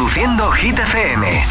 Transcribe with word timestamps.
Reproduciendo 0.00 0.50
Hit 0.52 0.78
FM. 0.78 1.44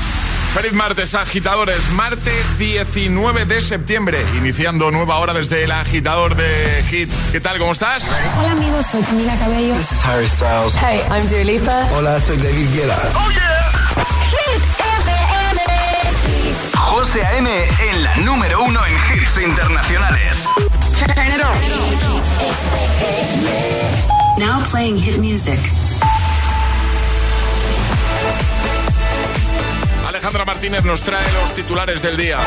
Feliz 0.55 0.73
martes, 0.73 1.13
agitadores. 1.13 1.87
Martes 1.91 2.57
19 2.57 3.45
de 3.45 3.61
septiembre, 3.61 4.25
iniciando 4.39 4.89
nueva 4.89 5.19
hora 5.19 5.33
desde 5.33 5.65
el 5.65 5.71
agitador 5.71 6.35
de 6.35 6.83
Hit. 6.89 7.11
¿Qué 7.31 7.39
tal? 7.41 7.59
¿Cómo 7.59 7.73
estás? 7.73 8.09
Hola 8.39 8.53
amigos, 8.53 8.87
soy 8.87 9.03
Camila 9.03 9.35
Cabello. 9.37 9.75
This 9.75 9.91
is 9.91 10.03
Harry 10.03 10.27
Styles. 10.27 10.73
Hey, 10.81 10.99
I'm 11.11 11.27
Dua 11.27 11.43
Lipa. 11.43 11.87
Hola, 11.95 12.19
soy 12.19 12.37
David 12.37 12.73
Guetta. 12.73 12.97
Oh 13.13 13.29
yeah. 13.29 13.69
Hit 14.31 14.63
FM. 14.79 15.61
José 16.73 17.23
A.M. 17.23 17.47
en 17.91 18.03
la 18.03 18.17
número 18.17 18.63
uno 18.63 18.79
en 18.83 18.93
hits 19.13 19.37
internacionales. 19.37 20.47
Turn 20.97 21.11
it 21.11 21.39
on. 21.45 21.53
Now 24.39 24.63
playing 24.63 24.97
hit 24.97 25.19
music. 25.19 25.59
Alejandra 30.29 30.53
Martínez 30.53 30.83
nos 30.83 31.01
trae 31.03 31.25
los 31.41 31.55
titulares 31.55 32.03
del 32.03 32.15
día. 32.15 32.39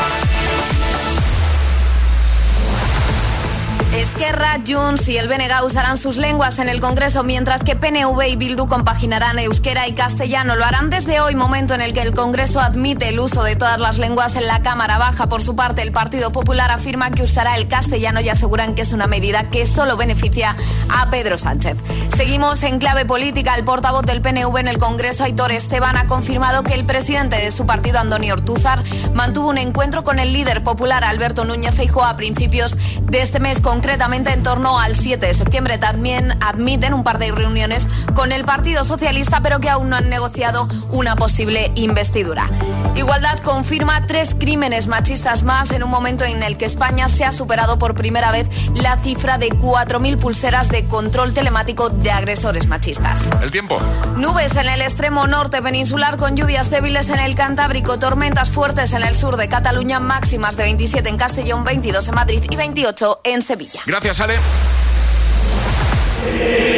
Esquerra, 3.93 4.57
Junts 4.67 5.07
y 5.07 5.17
el 5.17 5.27
BNG 5.27 5.63
usarán 5.63 5.99
sus 5.99 6.17
lenguas 6.17 6.57
en 6.57 6.67
el 6.67 6.79
Congreso, 6.79 7.23
mientras 7.23 7.63
que 7.63 7.75
PNV 7.75 8.23
y 8.27 8.35
Bildu 8.35 8.67
compaginarán 8.67 9.37
euskera 9.37 9.87
y 9.87 9.93
castellano. 9.93 10.55
Lo 10.55 10.65
harán 10.65 10.89
desde 10.89 11.19
hoy, 11.19 11.35
momento 11.35 11.75
en 11.75 11.81
el 11.81 11.93
que 11.93 12.01
el 12.01 12.15
Congreso 12.15 12.59
admite 12.59 13.09
el 13.09 13.19
uso 13.19 13.43
de 13.43 13.55
todas 13.55 13.79
las 13.79 13.99
lenguas 13.99 14.35
en 14.35 14.47
la 14.47 14.63
Cámara 14.63 14.97
Baja. 14.97 15.29
Por 15.29 15.43
su 15.43 15.55
parte, 15.55 15.83
el 15.83 15.91
Partido 15.91 16.31
Popular 16.31 16.71
afirma 16.71 17.11
que 17.11 17.21
usará 17.21 17.55
el 17.55 17.67
castellano 17.67 18.19
y 18.19 18.29
aseguran 18.29 18.73
que 18.73 18.81
es 18.81 18.93
una 18.93 19.05
medida 19.05 19.51
que 19.51 19.67
solo 19.67 19.95
beneficia 19.95 20.55
a 20.89 21.11
Pedro 21.11 21.37
Sánchez. 21.37 21.77
Seguimos 22.17 22.63
en 22.63 22.79
clave 22.79 23.05
política. 23.05 23.53
El 23.53 23.63
portavoz 23.63 24.05
del 24.05 24.21
PNV 24.21 24.57
en 24.57 24.69
el 24.69 24.79
Congreso, 24.79 25.23
Aitor 25.23 25.51
Esteban, 25.51 25.97
ha 25.97 26.07
confirmado 26.07 26.63
que 26.63 26.73
el 26.73 26.85
presidente 26.85 27.35
de 27.35 27.51
su 27.51 27.67
partido, 27.67 27.99
Antonio 27.99 28.33
Ortúzar, 28.33 28.83
mantuvo 29.13 29.49
un 29.49 29.59
encuentro 29.59 30.03
con 30.03 30.17
el 30.17 30.33
líder 30.33 30.63
popular, 30.63 31.03
Alberto 31.03 31.45
Núñez 31.45 31.75
Feijóo, 31.75 32.03
a 32.03 32.15
principios 32.15 32.75
de 33.03 33.21
este 33.21 33.39
mes 33.39 33.61
con 33.61 33.82
concretamente 33.83 34.31
en 34.31 34.43
torno 34.43 34.79
al 34.79 34.95
7 34.95 35.25
de 35.25 35.33
septiembre. 35.33 35.77
También 35.77 36.37
admiten 36.41 36.93
un 36.93 37.03
par 37.03 37.19
de 37.19 37.33
reuniones 37.33 37.85
con 38.15 38.31
el 38.31 38.45
Partido 38.45 38.85
Socialista, 38.85 39.41
pero 39.41 39.59
que 39.59 39.69
aún 39.69 39.89
no 39.89 39.97
han 39.97 40.07
negociado 40.07 40.69
una 40.89 41.17
posible 41.17 41.69
investidura. 41.75 42.49
Igualdad 42.95 43.39
confirma 43.39 44.07
tres 44.07 44.35
crímenes 44.39 44.87
machistas 44.87 45.43
más 45.43 45.71
en 45.71 45.83
un 45.83 45.89
momento 45.89 46.23
en 46.23 46.43
el 46.43 46.55
que 46.55 46.63
España 46.63 47.09
se 47.09 47.25
ha 47.25 47.33
superado 47.33 47.77
por 47.77 47.93
primera 47.93 48.31
vez 48.31 48.47
la 48.73 48.97
cifra 48.97 49.37
de 49.37 49.49
4.000 49.49 50.17
pulseras 50.17 50.69
de 50.69 50.85
control 50.87 51.33
telemático 51.33 51.89
de 51.89 52.11
agresores 52.11 52.67
machistas. 52.67 53.23
El 53.41 53.51
tiempo. 53.51 53.81
Nubes 54.15 54.55
en 54.55 54.69
el 54.69 54.81
extremo 54.81 55.27
norte 55.27 55.61
peninsular 55.61 56.15
con 56.15 56.37
lluvias 56.37 56.69
débiles 56.69 57.09
en 57.09 57.19
el 57.19 57.35
Cantábrico, 57.35 57.99
tormentas 57.99 58.49
fuertes 58.49 58.93
en 58.93 59.03
el 59.03 59.17
sur 59.17 59.35
de 59.35 59.49
Cataluña, 59.49 59.99
máximas 59.99 60.55
de 60.55 60.63
27 60.63 61.09
en 61.09 61.17
Castellón, 61.17 61.65
22 61.65 62.07
en 62.07 62.15
Madrid 62.15 62.43
y 62.49 62.55
28 62.55 63.19
en 63.25 63.41
Sevilla. 63.41 63.72
Gracias, 63.85 64.19
Ale. 64.19 64.39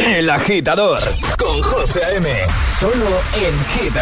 El 0.06 0.28
agitador 0.30 1.00
con 1.38 1.62
José 1.62 2.04
A.M. 2.04 2.28
Solo 2.80 3.20
en 3.34 3.80
Hit 3.80 3.96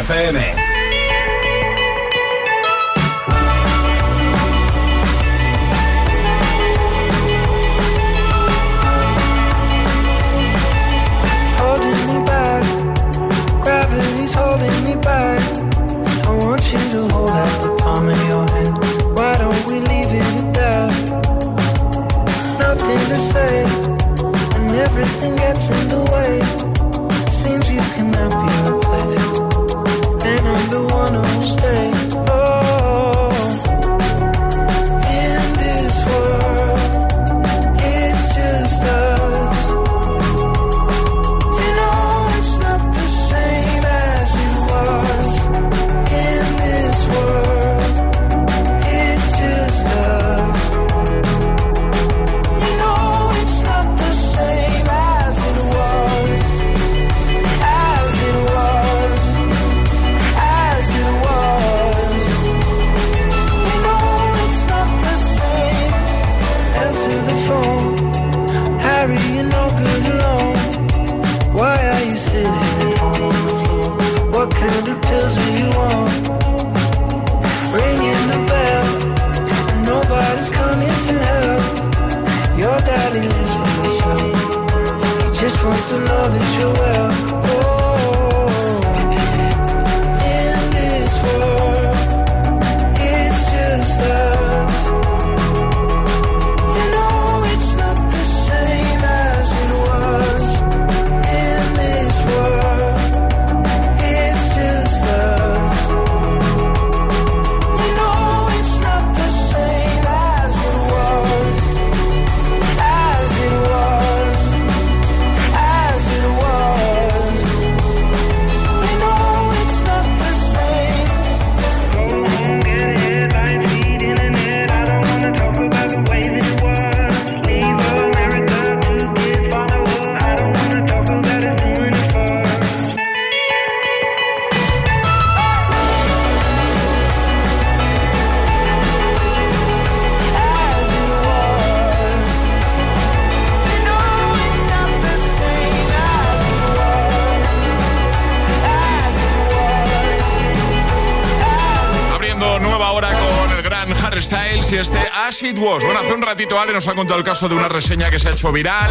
It 155.43 155.59
Was. 155.59 155.85
Bueno, 155.85 156.01
hace 156.01 156.13
un 156.13 156.23
ratito 156.23 156.61
Ale 156.61 156.73
nos 156.73 156.87
ha 156.87 156.95
contado 156.95 157.19
el 157.19 157.25
caso 157.25 157.49
de 157.49 157.55
una 157.55 157.69
reseña 157.69 158.11
que 158.11 158.19
se 158.19 158.29
ha 158.29 158.33
hecho 158.33 158.53
viral. 158.53 158.91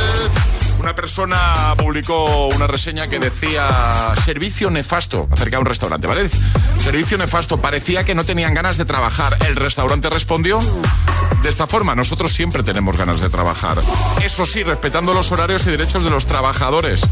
Una 0.80 0.94
persona 0.94 1.74
publicó 1.78 2.48
una 2.48 2.68
reseña 2.68 3.08
que 3.08 3.20
decía 3.20 4.14
servicio 4.26 4.70
nefasto 4.70 5.28
acerca 5.32 5.58
de 5.58 5.62
un 5.62 5.66
restaurante, 5.66 6.08
¿vale? 6.08 6.30
Servicio 6.84 7.18
nefasto, 7.18 7.62
parecía 7.62 8.04
que 8.04 8.16
no 8.16 8.26
tenían 8.26 8.54
ganas 8.54 8.78
de 8.78 8.86
trabajar. 8.86 9.38
El 9.48 9.56
restaurante 9.56 10.10
respondió 10.10 10.60
de 11.42 11.50
esta 11.50 11.68
forma, 11.68 11.94
nosotros 11.94 12.34
siempre 12.34 12.64
tenemos 12.64 12.96
ganas 12.96 13.20
de 13.20 13.30
trabajar. 13.30 13.80
Eso 14.24 14.46
sí, 14.46 14.64
respetando 14.64 15.14
los 15.14 15.32
horarios 15.32 15.66
y 15.68 15.72
derechos 15.72 16.04
de 16.04 16.10
los 16.10 16.26
trabajadores. 16.26 17.06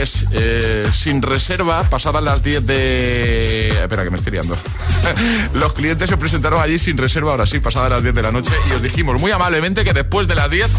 Es 0.00 0.24
eh, 0.30 0.88
sin 0.92 1.20
reserva, 1.20 1.82
pasadas 1.84 2.22
las 2.22 2.42
10 2.42 2.64
de... 2.64 3.68
Espera, 3.82 4.04
que 4.04 4.10
me 4.10 4.16
estoy 4.16 4.32
liando. 4.32 4.56
los 5.54 5.72
clientes 5.72 6.08
se 6.08 6.16
presentaron 6.16 6.60
allí 6.60 6.78
sin 6.78 6.96
reserva, 6.96 7.32
ahora 7.32 7.46
sí, 7.46 7.60
pasadas 7.60 7.90
las 7.90 8.02
10 8.02 8.14
de 8.14 8.22
la 8.22 8.32
noche, 8.32 8.52
y 8.70 8.72
os 8.72 8.82
dijimos 8.82 9.20
muy 9.20 9.30
amablemente 9.30 9.84
que 9.84 9.92
después 9.92 10.28
de 10.28 10.34
las 10.34 10.50
10 10.50 10.70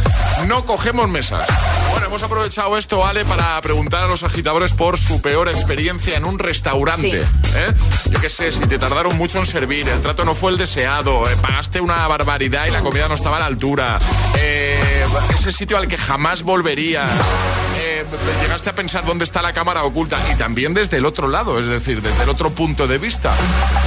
no 0.47 0.65
cogemos 0.65 1.09
mesas. 1.09 1.47
Bueno, 1.91 2.07
hemos 2.07 2.23
aprovechado 2.23 2.77
esto, 2.77 3.05
Ale, 3.05 3.25
para 3.25 3.59
preguntar 3.61 4.03
a 4.03 4.07
los 4.07 4.23
agitadores 4.23 4.73
por 4.73 4.97
su 4.97 5.21
peor 5.21 5.49
experiencia 5.49 6.17
en 6.17 6.25
un 6.25 6.39
restaurante. 6.39 7.19
¿eh? 7.19 7.73
Yo 8.09 8.19
qué 8.19 8.29
sé, 8.29 8.51
si 8.51 8.61
te 8.61 8.79
tardaron 8.79 9.17
mucho 9.17 9.39
en 9.39 9.45
servir, 9.45 9.87
el 9.87 10.01
trato 10.01 10.25
no 10.25 10.35
fue 10.35 10.51
el 10.51 10.57
deseado, 10.57 11.29
eh, 11.29 11.35
pagaste 11.41 11.81
una 11.81 12.07
barbaridad 12.07 12.67
y 12.67 12.71
la 12.71 12.81
comida 12.81 13.07
no 13.07 13.15
estaba 13.15 13.37
a 13.37 13.39
la 13.41 13.45
altura, 13.45 13.99
eh, 14.37 15.05
ese 15.33 15.51
sitio 15.51 15.77
al 15.77 15.87
que 15.87 15.97
jamás 15.97 16.43
volverías. 16.43 17.09
Llegaste 18.41 18.69
a 18.69 18.75
pensar 18.75 19.05
dónde 19.05 19.23
está 19.23 19.41
la 19.41 19.53
cámara 19.53 19.83
oculta 19.83 20.17
y 20.31 20.35
también 20.35 20.73
desde 20.73 20.97
el 20.97 21.05
otro 21.05 21.27
lado, 21.27 21.59
es 21.59 21.67
decir, 21.67 22.01
desde 22.01 22.23
el 22.23 22.29
otro 22.29 22.49
punto 22.49 22.87
de 22.87 22.97
vista. 22.97 23.33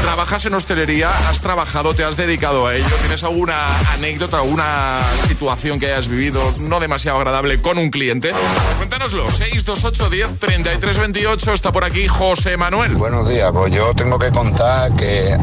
Trabajas 0.02 0.46
en 0.46 0.54
hostelería, 0.54 1.10
has 1.28 1.40
trabajado, 1.40 1.94
te 1.94 2.04
has 2.04 2.16
dedicado 2.16 2.66
a 2.66 2.74
ello, 2.74 2.86
tienes 3.00 3.22
alguna 3.24 3.66
anécdota, 3.92 4.38
alguna 4.38 4.98
situación 5.28 5.78
que 5.78 5.86
hayas 5.86 6.08
vivido 6.08 6.40
no 6.58 6.80
demasiado 6.80 7.18
agradable 7.18 7.60
con 7.60 7.78
un 7.78 7.90
cliente. 7.90 8.32
Cuéntanoslo, 8.78 9.30
628 9.30 10.10
10 10.10 10.38
33 10.38 10.98
28, 10.98 11.52
está 11.52 11.72
por 11.72 11.84
aquí 11.84 12.06
José 12.06 12.56
Manuel. 12.56 12.94
Buenos 12.96 13.28
días, 13.28 13.50
pues 13.52 13.72
yo 13.72 13.94
tengo 13.94 14.18
que 14.18 14.30
contar 14.30 14.94
que 14.96 15.36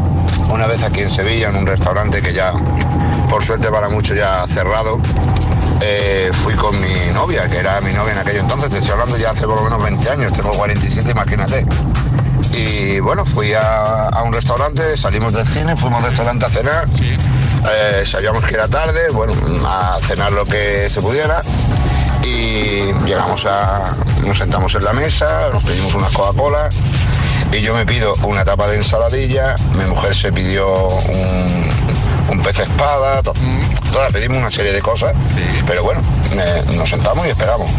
una 0.49 0.67
vez 0.67 0.83
aquí 0.83 1.01
en 1.01 1.09
Sevilla, 1.09 1.49
en 1.49 1.55
un 1.55 1.65
restaurante 1.65 2.21
que 2.21 2.33
ya, 2.33 2.53
por 3.29 3.43
suerte 3.43 3.69
para 3.69 3.89
muchos 3.89 4.15
ya 4.15 4.45
cerrado, 4.47 4.99
eh, 5.85 6.31
fui 6.31 6.53
con 6.53 6.79
mi 6.79 7.11
novia, 7.13 7.49
que 7.49 7.57
era 7.57 7.81
mi 7.81 7.91
novia 7.91 8.13
en 8.13 8.19
aquel 8.19 8.37
entonces, 8.37 8.69
te 8.69 8.77
estoy 8.77 8.93
hablando 8.93 9.17
ya 9.17 9.31
hace 9.31 9.45
por 9.45 9.57
lo 9.57 9.63
menos 9.63 9.83
20 9.83 10.09
años, 10.09 10.31
tengo 10.33 10.51
47, 10.51 11.11
imagínate. 11.11 11.65
Y 12.53 12.99
bueno, 13.01 13.25
fui 13.25 13.53
a, 13.53 14.07
a 14.07 14.23
un 14.23 14.31
restaurante, 14.31 14.97
salimos 14.97 15.33
del 15.33 15.45
cine, 15.45 15.75
fuimos 15.75 16.01
al 16.03 16.09
restaurante 16.11 16.45
a 16.45 16.49
cenar, 16.49 16.87
Eh, 17.71 18.03
sabíamos 18.05 18.43
que 18.45 18.55
era 18.55 18.67
tarde, 18.67 19.09
bueno, 19.11 19.33
a 19.65 19.97
cenar 20.03 20.31
lo 20.31 20.45
que 20.45 20.89
se 20.89 21.01
pudiera. 21.01 21.41
Y 22.23 22.93
llegamos 23.05 23.45
a, 23.45 23.95
nos 24.25 24.37
sentamos 24.37 24.73
en 24.75 24.83
la 24.83 24.93
mesa, 24.93 25.49
nos 25.51 25.63
pedimos 25.63 25.93
una 25.95 26.07
Coca-Cola 26.09 26.69
y 27.51 27.61
yo 27.61 27.73
me 27.75 27.85
pido 27.85 28.13
una 28.23 28.43
tapa 28.45 28.67
de 28.67 28.77
ensaladilla, 28.77 29.55
mi 29.73 29.85
mujer 29.85 30.15
se 30.15 30.31
pidió 30.31 30.87
un, 30.87 31.69
un 32.29 32.41
pez 32.41 32.59
espada, 32.59 33.21
to- 33.93 33.99
todas 33.99 34.11
pedimos 34.11 34.37
una 34.37 34.51
serie 34.51 34.71
de 34.73 34.81
cosas, 34.81 35.13
pero 35.67 35.83
bueno, 35.83 36.01
eh, 36.33 36.63
nos 36.75 36.89
sentamos 36.89 37.25
y 37.27 37.29
esperamos. 37.29 37.69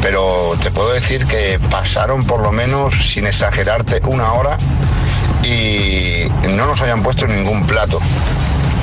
Pero 0.00 0.54
te 0.62 0.70
puedo 0.72 0.92
decir 0.92 1.24
que 1.26 1.60
pasaron 1.70 2.24
por 2.26 2.40
lo 2.40 2.50
menos, 2.50 2.94
sin 3.12 3.26
exagerarte, 3.26 4.00
una 4.04 4.32
hora 4.32 4.56
y 5.44 6.28
no 6.50 6.66
nos 6.66 6.80
habían 6.80 7.02
puesto 7.02 7.26
ningún 7.26 7.66
plato 7.66 8.00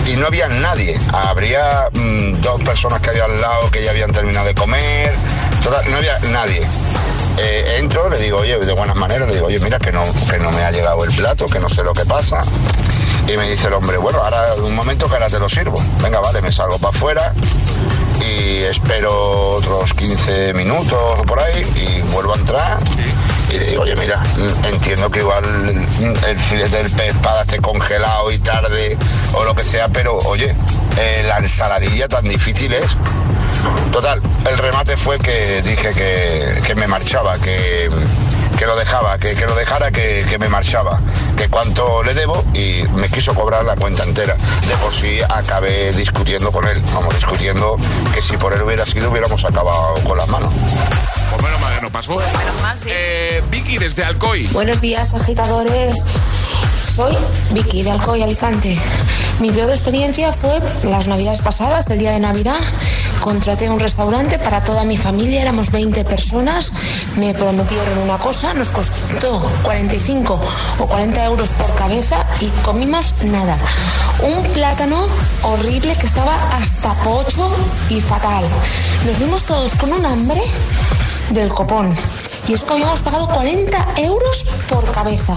y 0.06 0.14
no 0.16 0.28
había 0.28 0.48
nadie. 0.48 0.98
Habría 1.14 1.90
mm, 1.94 2.40
dos 2.42 2.62
personas 2.62 3.02
que 3.02 3.10
había 3.10 3.26
al 3.26 3.40
lado 3.42 3.70
que 3.72 3.84
ya 3.84 3.92
habían 3.92 4.12
terminado 4.12 4.46
de 4.48 4.56
comer, 4.56 5.12
no 5.90 5.98
había 5.98 6.18
nadie. 6.32 6.62
Eh, 7.38 7.78
entro, 7.80 8.10
le 8.10 8.18
digo, 8.18 8.38
oye, 8.40 8.58
de 8.58 8.74
buenas 8.74 8.96
maneras, 8.96 9.28
le 9.28 9.36
digo, 9.36 9.48
oye, 9.48 9.60
mira 9.60 9.80
que 9.80 9.92
no, 9.92 10.04
que 10.30 10.40
no 10.40 10.52
me 10.52 10.64
ha 10.64 10.72
llegado 10.72 11.04
el 11.04 11.12
plato, 11.12 11.46
que 11.48 11.60
no 11.60 11.70
sé 11.70 11.84
lo 11.84 11.94
que 11.94 12.06
pasa. 12.06 12.42
Y 13.30 13.38
me 13.38 13.48
dice 13.48 13.68
el 13.68 13.74
hombre, 13.74 13.96
bueno, 13.98 14.18
ahora 14.24 14.56
un 14.56 14.74
momento 14.74 15.08
que 15.08 15.14
ahora 15.14 15.30
te 15.30 15.38
lo 15.38 15.48
sirvo. 15.48 15.80
Venga, 16.02 16.20
vale, 16.20 16.42
me 16.42 16.52
salgo 16.52 16.80
para 16.80 16.98
afuera 16.98 17.32
y 18.26 18.64
espero 18.64 19.52
otros 19.52 19.94
15 19.94 20.56
minutos 20.56 20.98
o 20.98 21.22
por 21.24 21.40
ahí 21.40 21.62
y 21.76 22.02
vuelvo 22.12 22.34
a 22.34 22.38
entrar. 22.38 22.80
Y 23.52 23.60
le 23.60 23.66
digo, 23.68 23.84
oye, 23.84 23.96
mira, 23.96 24.24
entiendo 24.64 25.12
que 25.12 25.20
igual 25.20 25.44
el 26.28 26.40
filete 26.40 26.78
del 26.78 26.90
pez 26.90 27.14
esté 27.42 27.60
congelado 27.60 28.32
y 28.32 28.40
tarde 28.40 28.98
o 29.34 29.44
lo 29.44 29.54
que 29.54 29.64
sea, 29.64 29.90
pero 29.90 30.18
oye, 30.18 30.56
eh, 30.98 31.24
la 31.28 31.38
ensaladilla 31.38 32.08
tan 32.08 32.28
difícil 32.28 32.74
es. 32.74 32.98
Total, 33.92 34.20
el 34.50 34.58
remate 34.58 34.98
fue 34.98 35.20
que 35.20 35.62
dije 35.62 35.94
que, 35.94 36.64
que 36.66 36.74
me 36.74 36.88
marchaba, 36.88 37.38
que, 37.38 37.92
que 38.60 38.66
lo 38.66 38.76
dejaba, 38.76 39.18
que, 39.18 39.36
que 39.36 39.46
lo 39.46 39.56
dejara, 39.56 39.90
que, 39.90 40.26
que 40.30 40.38
me 40.38 40.50
marchaba, 40.50 41.00
que 41.38 41.48
cuánto 41.48 42.04
le 42.04 42.14
debo 42.14 42.44
y 42.54 42.84
me 42.94 43.08
quiso 43.08 43.34
cobrar 43.34 43.64
la 43.64 43.78
cuenta 43.78 44.04
entera. 44.04 44.36
De 44.68 44.76
por 44.76 44.94
sí 44.94 45.22
acabé 45.30 45.94
discutiendo 45.94 46.52
con 46.52 46.68
él, 46.68 46.84
vamos, 46.94 47.16
discutiendo 47.16 47.78
que 48.14 48.22
si 48.22 48.36
por 48.36 48.52
él 48.52 48.62
hubiera 48.62 48.86
sido 48.86 49.12
hubiéramos 49.12 49.46
acabado 49.46 49.94
con 50.04 50.18
las 50.18 50.28
manos. 50.28 50.52
Pues 51.32 51.42
menos 51.42 51.62
mal 51.62 51.74
que 51.74 51.82
no 51.82 51.90
pasó. 51.90 52.18
menos 52.18 52.62
mal, 52.62 52.78
sí. 52.78 52.90
Eh, 52.92 53.42
Vicky 53.50 53.78
desde 53.78 54.04
Alcoy. 54.04 54.48
Buenos 54.48 54.82
días, 54.82 55.14
agitadores. 55.14 55.94
Soy 57.00 57.16
Vicky 57.52 57.84
de 57.84 57.92
Alcoy, 57.92 58.24
Alicante. 58.24 58.78
Mi 59.40 59.52
peor 59.52 59.70
experiencia 59.70 60.34
fue 60.34 60.60
las 60.84 61.08
navidades 61.08 61.40
pasadas, 61.40 61.90
el 61.92 62.00
día 62.00 62.12
de 62.12 62.20
Navidad. 62.20 62.60
Contraté 63.22 63.70
un 63.70 63.80
restaurante 63.80 64.38
para 64.38 64.62
toda 64.66 64.84
mi 64.84 64.98
familia, 64.98 65.44
éramos 65.44 65.72
20 65.72 66.04
personas. 66.04 66.74
Me 67.16 67.34
prometieron 67.34 68.00
una 68.00 68.18
cosa, 68.18 68.54
nos 68.54 68.74
costó 68.74 69.42
45 69.64 70.42
o 70.80 70.88
40 70.88 71.24
euros 71.24 71.52
por 71.52 71.74
cabeza 71.76 72.18
y 72.42 72.50
comimos 72.64 73.14
nada. 73.24 73.58
Un 74.22 74.44
plátano 74.52 75.08
horrible 75.44 75.96
que 75.96 76.06
estaba 76.06 76.36
hasta 76.58 76.94
pocho 76.96 77.50
y 77.88 78.02
fatal. 78.02 78.44
Nos 79.06 79.16
fuimos 79.16 79.44
todos 79.44 79.74
con 79.78 79.94
un 79.94 80.06
hambre 80.06 80.42
del 81.32 81.48
copón. 81.48 81.96
Y 82.50 82.54
es 82.54 82.64
que 82.64 82.74
habíamos 82.74 83.00
pagado 83.02 83.28
40 83.28 83.78
euros 83.98 84.44
por 84.68 84.92
cabeza. 84.92 85.36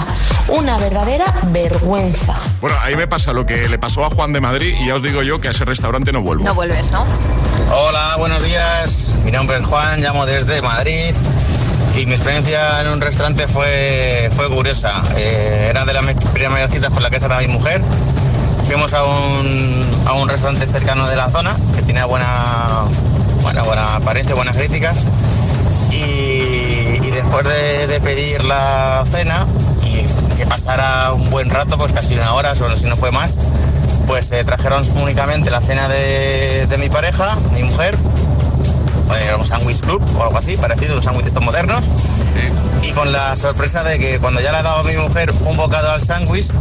Una 0.49 0.79
verdadera 0.79 1.26
vergüenza. 1.49 2.32
Bueno, 2.62 2.75
ahí 2.81 2.97
me 2.97 3.06
pasa 3.06 3.35
lo 3.35 3.44
que 3.44 3.69
le 3.69 3.79
pasó 3.79 4.06
a 4.06 4.09
Juan 4.09 4.32
de 4.32 4.41
Madrid 4.41 4.75
y 4.81 4.87
ya 4.87 4.94
os 4.94 5.03
digo 5.03 5.23
yo 5.23 5.38
que 5.38 5.49
a 5.49 5.50
ese 5.50 5.67
restaurante 5.67 6.11
no 6.11 6.23
vuelvo. 6.23 6.43
No 6.43 6.55
vuelves, 6.55 6.91
¿no? 6.91 7.05
Hola, 7.70 8.17
buenos 8.17 8.43
días. 8.43 9.14
Mi 9.26 9.31
nombre 9.31 9.59
es 9.59 9.67
Juan, 9.67 10.00
llamo 10.00 10.25
desde 10.25 10.62
Madrid 10.62 11.14
y 11.99 12.06
mi 12.06 12.14
experiencia 12.14 12.81
en 12.81 12.88
un 12.88 13.03
restaurante 13.03 13.47
fue, 13.47 14.31
fue 14.35 14.49
curiosa. 14.49 15.03
Eh, 15.15 15.67
era 15.69 15.85
de 15.85 15.93
las 15.93 16.05
primeras 16.32 16.73
citas 16.73 16.91
por 16.91 17.03
la 17.03 17.11
que 17.11 17.17
estaba 17.17 17.41
mi 17.41 17.49
mujer. 17.49 17.82
Fuimos 18.67 18.94
a 18.94 19.05
un, 19.05 19.87
a 20.06 20.15
un 20.15 20.31
restaurante 20.31 20.65
cercano 20.65 21.06
de 21.06 21.17
la 21.17 21.29
zona 21.29 21.58
que 21.75 21.82
tenía 21.82 22.06
buena, 22.06 22.85
buena, 23.43 23.65
buena 23.65 23.97
apariencia, 23.97 24.35
buenas 24.35 24.56
críticas. 24.56 25.05
Y, 25.93 27.11
después 27.11 27.47
de, 27.89 28.00
pedir 28.00 28.43
la 28.44 29.03
cena 29.06 29.47
y 29.85 30.03
que 30.37 30.47
pasara 30.47 31.12
un 31.12 31.31
buen 31.31 31.50
rato, 31.50 31.77
pues 31.79 31.93
casi 31.93 32.15
una 32.15 32.35
hora, 32.35 32.55
solo 32.55 32.77
si 32.77 32.87
no 32.87 32.97
fue 32.97 33.12
más, 33.12 33.39
pues 34.06 34.33
eh, 34.33 34.43
trajeron 34.44 34.85
únicamente 34.97 35.50
la 35.50 35.61
cena 35.61 35.89
de 35.89 36.77
mi 36.79 36.89
pareja, 36.89 37.37
mi 37.53 37.62
mujer, 37.62 37.97
eh, 39.14 39.35
un 39.37 39.44
sándwich 39.44 39.81
club 39.81 40.03
o 40.17 40.23
algo 40.23 40.38
así, 40.38 40.56
parecido, 40.56 40.97
un 40.97 41.03
sándwich 41.03 41.25
de 41.25 41.29
estos 41.29 41.43
modernos. 41.43 41.87
Y 42.82 42.93
con 42.93 43.12
la 43.12 43.37
sorpresa 43.37 43.85
de 43.85 43.99
que 43.99 44.19
cuando 44.19 44.41
ya 44.41 44.50
le 44.53 44.59
ha 44.59 44.62
dado 44.62 44.79
a 44.79 44.82
mi 44.82 44.97
mujer 44.97 45.32
un 45.44 45.56
bocado 45.56 45.91
al 45.93 46.00
sándwich, 46.00 46.53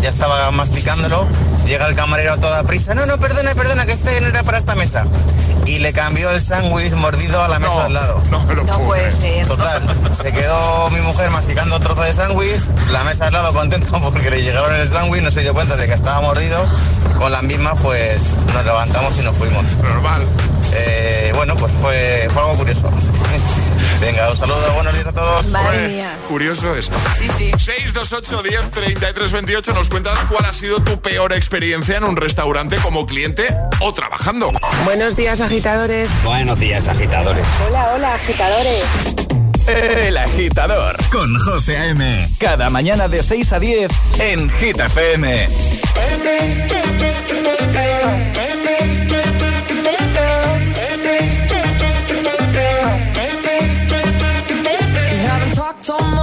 ya 0.00 0.08
estaba 0.08 0.50
masticándolo, 0.50 1.26
llega 1.66 1.86
el 1.86 1.96
camarero 1.96 2.34
a 2.34 2.36
toda 2.36 2.62
prisa, 2.64 2.94
no, 2.94 3.06
no, 3.06 3.18
perdona, 3.18 3.54
perdona, 3.54 3.86
que 3.86 3.92
este 3.92 4.20
no 4.20 4.28
era 4.28 4.42
para 4.42 4.58
esta 4.58 4.74
mesa. 4.74 5.04
Y 5.66 5.80
le 5.80 5.92
cambió 5.92 6.30
el 6.30 6.40
sándwich 6.40 6.92
mordido 6.94 7.42
a 7.42 7.48
la 7.48 7.58
mesa 7.58 7.74
No, 7.74 7.80
al 7.82 7.92
lado. 7.92 8.22
no 8.30 8.40
me 8.44 8.54
lo 8.54 8.62
No 8.62 8.74
puedo 8.74 8.86
puede 8.86 9.10
ser. 9.10 9.46
Total, 9.46 9.82
se 10.12 10.30
quedó 10.32 10.90
mi 10.90 11.00
mujer 11.00 11.28
masticando 11.30 11.80
trozo 11.80 12.02
de 12.02 12.14
sándwich, 12.14 12.68
la 12.90 13.02
mesa 13.02 13.26
al 13.26 13.32
lado 13.32 13.52
contenta 13.52 13.98
porque 14.00 14.30
le 14.30 14.42
llegaron 14.42 14.74
el 14.74 14.86
sándwich, 14.86 15.22
no 15.22 15.30
se 15.30 15.40
dio 15.40 15.52
cuenta 15.54 15.76
de 15.76 15.86
que 15.86 15.94
estaba 15.94 16.20
mordido, 16.20 16.64
con 17.18 17.32
las 17.32 17.42
mismas 17.42 17.74
pues 17.82 18.34
nos 18.54 18.64
levantamos 18.64 19.18
y 19.18 19.22
nos 19.22 19.36
fuimos. 19.36 19.66
Normal. 19.82 20.22
Eh, 20.76 21.32
bueno, 21.34 21.56
pues 21.56 21.72
fue, 21.72 22.26
fue 22.30 22.42
algo 22.42 22.56
curioso. 22.56 22.90
Venga, 24.00 24.28
un 24.28 24.36
saludo, 24.36 24.74
buenos 24.74 24.92
días 24.92 25.06
a 25.06 25.12
todos. 25.12 25.46
Madre 25.46 25.88
mía. 25.88 26.14
Curioso 26.28 26.76
eso. 26.76 26.92
Sí, 27.18 27.28
sí. 27.38 27.52
628 27.58 28.42
10 28.42 28.70
33 28.70 29.32
28 29.32 29.72
nos 29.72 29.88
cuentas 29.88 30.18
cuál 30.28 30.44
ha 30.44 30.52
sido 30.52 30.80
tu 30.80 31.00
peor 31.00 31.32
experiencia 31.32 31.96
en 31.96 32.04
un 32.04 32.16
restaurante 32.16 32.76
como 32.76 33.06
cliente 33.06 33.54
o 33.80 33.94
trabajando. 33.94 34.52
Buenos 34.84 35.16
días, 35.16 35.40
agitadores. 35.40 36.10
Buenos 36.24 36.58
días, 36.58 36.88
agitadores. 36.88 37.46
Hola, 37.66 37.92
hola, 37.94 38.14
agitadores. 38.14 38.84
El 39.66 40.16
agitador 40.16 40.96
con 41.10 41.36
José 41.38 41.76
A.M. 41.76 42.28
Cada 42.38 42.70
mañana 42.70 43.08
de 43.08 43.22
6 43.22 43.52
a 43.54 43.58
10 43.58 43.90
en 44.20 44.50
Hit 44.50 44.78
FM. 44.78 45.48
on 55.88 56.15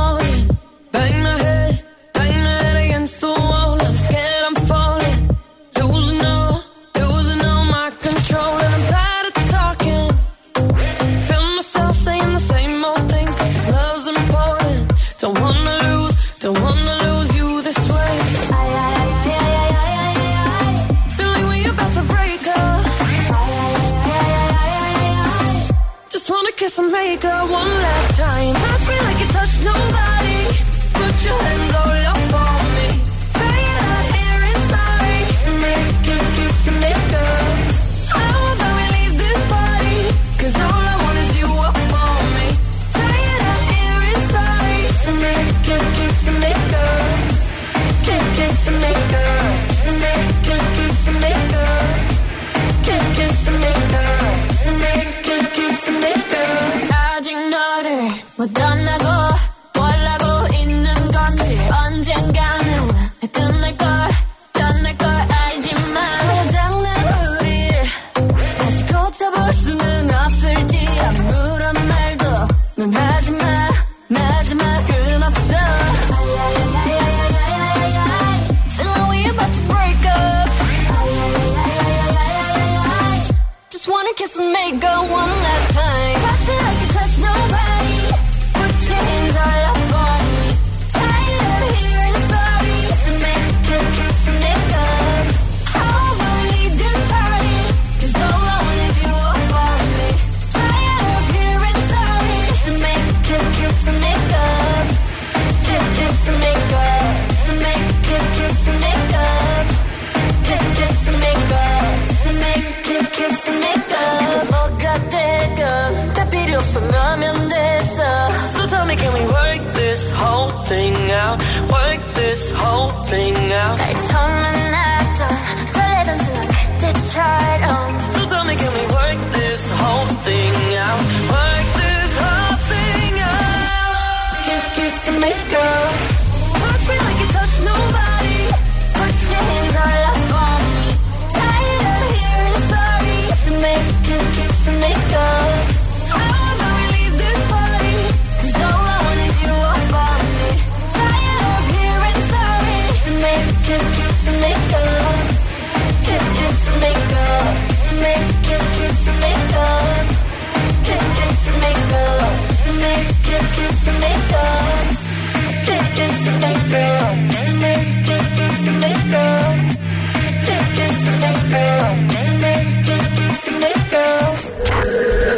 out 124.15 124.42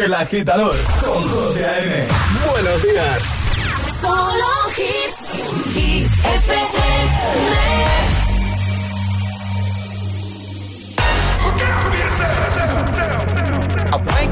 El 0.06 0.14
agitador 0.14 0.76
con 1.04 1.30
José 1.30 1.66
A.M. 1.66 2.08
Buenos 2.52 2.84
días. 2.84 3.24
Solo 4.00 4.46
hits, 4.78 5.74
hit 5.74 6.06
FM. 6.06 6.96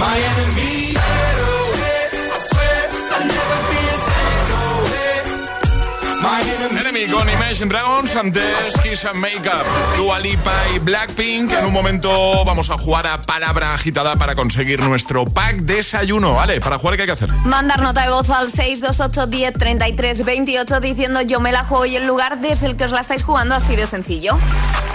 My 0.00 0.16
enemy. 0.16 0.79
Con 7.08 7.28
Imagine 7.30 7.68
Dragons, 7.68 8.14
antes 8.14 8.74
Kiss 8.82 9.04
and 9.06 9.16
Makeup, 9.16 9.64
Dua 9.96 10.18
Lipa 10.18 10.52
y 10.74 10.78
Blackpink. 10.78 11.50
En 11.52 11.64
un 11.64 11.72
momento 11.72 12.44
vamos 12.44 12.68
a 12.68 12.76
jugar 12.76 13.06
a 13.06 13.22
palabra 13.22 13.74
agitada 13.74 14.16
para 14.16 14.34
conseguir 14.34 14.82
nuestro 14.82 15.24
pack 15.24 15.56
desayuno. 15.60 16.34
Vale, 16.34 16.60
para 16.60 16.78
jugar, 16.78 16.96
¿qué 16.96 17.02
hay 17.02 17.06
que 17.06 17.12
hacer? 17.12 17.32
Mandar 17.44 17.80
nota 17.80 18.02
de 18.02 18.10
voz 18.10 18.28
al 18.28 18.50
628 18.50 19.26
10 19.28 19.52
33 19.54 20.24
28 20.24 20.80
diciendo 20.80 21.22
yo 21.22 21.40
me 21.40 21.52
la 21.52 21.64
juego 21.64 21.86
y 21.86 21.96
el 21.96 22.06
lugar 22.06 22.40
desde 22.40 22.66
el 22.66 22.76
que 22.76 22.84
os 22.84 22.92
la 22.92 23.00
estáis 23.00 23.22
jugando, 23.22 23.54
así 23.54 23.76
de 23.76 23.86
sencillo. 23.86 24.36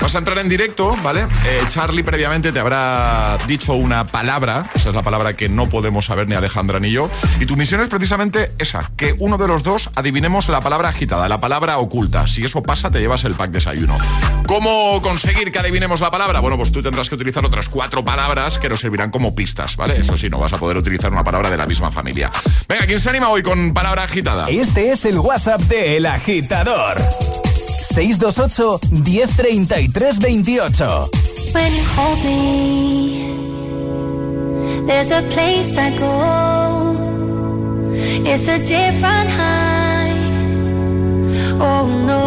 Vas 0.02 0.14
a 0.14 0.20
entrar 0.20 0.38
en 0.38 0.50
directo, 0.50 0.96
¿vale? 1.02 1.22
Eh, 1.22 1.62
Charlie 1.70 2.04
previamente 2.04 2.52
te 2.52 2.60
habrá 2.60 3.38
dicho 3.48 3.74
una 3.74 4.06
palabra, 4.06 4.70
esa 4.76 4.90
es 4.90 4.96
la 4.96 5.02
palabra 5.02 5.34
que 5.34 5.50
no 5.50 5.68
podemos 5.68 6.06
saber 6.06 6.28
ni 6.28 6.36
Alejandra 6.36 6.80
ni 6.80 6.92
yo, 6.92 7.10
y 7.40 7.46
tu 7.46 7.56
misión 7.56 7.82
es 7.82 7.90
precisamente 7.90 8.52
esa, 8.60 8.92
que 8.98 9.16
uno 9.18 9.38
de 9.38 9.48
los 9.48 9.64
dos 9.64 9.90
adivinemos 9.96 10.50
la 10.50 10.62
palabra 10.62 10.90
agitada, 10.90 11.28
la 11.28 11.40
palabra 11.40 11.80
oculta. 11.96 12.28
Si 12.28 12.44
eso 12.44 12.62
pasa, 12.62 12.92
te 12.92 13.00
llevas 13.00 13.24
el 13.24 13.36
pack 13.36 13.52
desayuno. 13.52 13.98
¿Cómo 14.48 15.02
conseguir 15.02 15.50
que 15.52 15.60
adivinemos 15.60 16.02
la 16.02 16.12
palabra? 16.12 16.42
Bueno, 16.42 16.58
pues 16.58 16.70
tú 16.72 16.82
tendrás 16.82 17.08
que 17.08 17.16
utilizar 17.16 17.46
otras 17.46 17.70
cuatro 17.70 18.04
palabras 18.04 18.58
que 18.58 18.68
nos 18.68 18.82
servirán 18.82 19.12
como 19.12 19.34
pistas, 19.34 19.78
¿vale? 19.78 19.98
Eso 19.98 20.18
sí, 20.18 20.30
no 20.30 20.38
vas 20.38 20.52
a 20.52 20.58
poder 20.58 20.76
utilizar 20.76 21.10
una 21.12 21.24
palabra 21.24 21.50
de 21.50 21.56
la 21.56 21.66
misma 21.66 21.92
familia. 21.92 22.30
Venga, 22.68 22.86
¿quién 22.86 23.00
se 23.00 23.10
anima 23.10 23.30
hoy 23.30 23.44
con 23.44 23.74
palabra 23.74 24.04
agitada? 24.04 24.48
Este 24.50 24.92
es 24.92 25.06
el 25.06 25.20
WhatsApp 25.20 25.62
de 25.62 25.96
El 25.96 26.06
Agitador. 26.06 26.98
628 27.80 28.82
1033 28.92 30.20
28 30.20 31.10
When 31.54 31.74
you 31.74 31.84
hold 31.96 32.20
me, 32.26 33.32
there's 34.86 35.12
a 35.12 35.22
place 35.30 35.78
I 35.78 35.98
go. 35.98 36.92
It's 38.26 38.50
a 38.50 38.58
different 38.58 39.32
high. 39.32 39.75
Oh 41.60 41.88
no. 42.12 42.26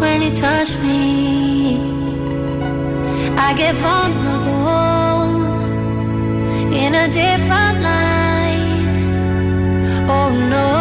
When 0.00 0.22
you 0.22 0.34
touch 0.34 0.78
me, 0.78 1.78
I 3.36 3.54
get 3.54 3.74
vulnerable 3.76 4.50
in 6.72 6.94
a 6.94 7.08
different 7.08 7.82
light. 7.82 8.86
Oh 10.08 10.30
no. 10.50 10.79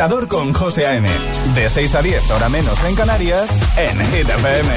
Agitador 0.00 0.28
con 0.28 0.54
José 0.54 0.86
A.M. 0.86 1.06
De 1.54 1.68
6 1.68 1.94
a 1.94 2.00
10, 2.00 2.30
hora 2.30 2.48
menos 2.48 2.82
en 2.84 2.94
Canarias, 2.94 3.50
en 3.76 4.00
Hit 4.06 4.26
FM. 4.30 4.70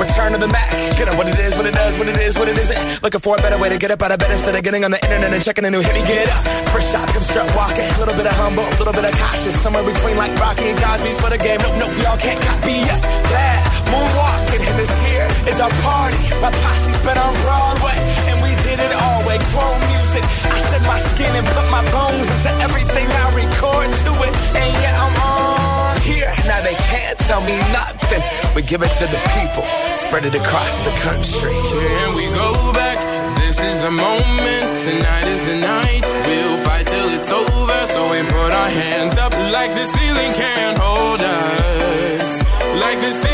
Return 0.00 0.32
to 0.32 0.38
the 0.38 0.48
Mac. 0.48 0.70
Get 0.96 1.08
up 1.08 1.18
what 1.18 1.28
it 1.28 1.38
is, 1.38 1.54
what 1.56 1.66
it 1.66 1.74
does, 1.74 1.98
what 1.98 2.08
it 2.08 2.16
is, 2.16 2.38
what 2.38 2.48
it 2.48 2.56
isn't. 2.56 3.02
Looking 3.02 3.20
for 3.20 3.36
a 3.36 3.42
better 3.42 3.58
way 3.58 3.68
to 3.68 3.76
get 3.76 3.90
up 3.90 4.00
out 4.00 4.12
of 4.12 4.18
bed 4.18 4.30
instead 4.30 4.56
of 4.56 4.62
getting 4.62 4.82
on 4.86 4.90
the 4.90 5.04
internet 5.04 5.34
and 5.34 5.42
checking 5.44 5.66
a 5.66 5.70
new 5.70 5.80
hit. 5.80 5.92
Me 5.92 6.00
get 6.08 6.30
up. 6.30 6.42
First 6.72 6.90
shot, 6.90 7.06
come 7.08 7.22
strut 7.22 7.54
walking. 7.54 7.84
A 7.84 7.98
little 7.98 8.16
bit 8.16 8.24
of 8.24 8.32
humble, 8.32 8.64
a 8.64 8.76
little 8.80 8.94
bit 8.94 9.04
of 9.04 9.12
cautious. 9.20 9.60
Somewhere 9.60 9.84
between 9.84 10.16
like 10.16 10.34
Rocky 10.40 10.70
and 10.70 10.78
Cosby's 10.80 11.20
for 11.20 11.28
the 11.28 11.36
game. 11.36 11.60
Nope, 11.60 11.76
nope, 11.76 11.92
y'all 12.00 12.16
can't 12.16 12.40
copy 12.40 12.80
yet. 12.80 13.02
Bad 13.28 13.60
moonwalking, 13.92 14.64
and 14.70 14.78
this 14.78 15.04
here 15.04 15.13
is 15.48 15.60
our 15.60 15.70
party. 15.84 16.20
My 16.40 16.50
posse's 16.50 16.98
been 17.04 17.18
on 17.18 17.34
Broadway, 17.44 17.98
and 18.28 18.36
we 18.42 18.52
did 18.66 18.78
it 18.80 18.92
all 18.92 19.20
way. 19.26 19.38
Chrome 19.52 19.82
music. 19.92 20.24
I 20.44 20.58
shed 20.68 20.82
my 20.82 20.98
skin 20.98 21.32
and 21.34 21.46
put 21.46 21.66
my 21.70 21.84
bones 21.92 22.26
into 22.34 22.50
everything 22.64 23.06
I 23.08 23.26
record 23.34 23.88
to 24.04 24.12
it. 24.26 24.32
And 24.56 24.70
yeah, 24.82 25.04
I'm 25.04 25.16
on 25.20 26.00
here. 26.00 26.32
Now 26.46 26.60
they 26.62 26.76
can't 26.90 27.18
tell 27.28 27.40
me 27.40 27.56
nothing. 27.72 28.22
We 28.54 28.62
give 28.62 28.82
it 28.82 28.92
to 29.00 29.06
the 29.06 29.20
people, 29.36 29.64
spread 29.92 30.24
it 30.24 30.34
across 30.34 30.78
the 30.80 30.94
country. 31.06 31.54
Can 31.54 32.14
we 32.14 32.26
go 32.30 32.72
back? 32.72 32.98
This 33.40 33.58
is 33.58 33.76
the 33.82 33.90
moment. 33.90 34.64
Tonight 34.86 35.26
is 35.26 35.40
the 35.50 35.58
night. 35.60 36.04
We'll 36.26 36.58
fight 36.66 36.86
till 36.86 37.08
it's 37.16 37.30
over. 37.30 37.78
So 37.94 38.10
we 38.10 38.22
put 38.22 38.50
our 38.52 38.70
hands 38.70 39.16
up 39.18 39.32
like 39.52 39.72
the 39.74 39.86
ceiling 39.94 40.32
can't 40.32 40.78
hold 40.78 41.20
us. 41.20 42.28
Like 42.82 42.98
the 43.00 43.12
ceiling 43.12 43.33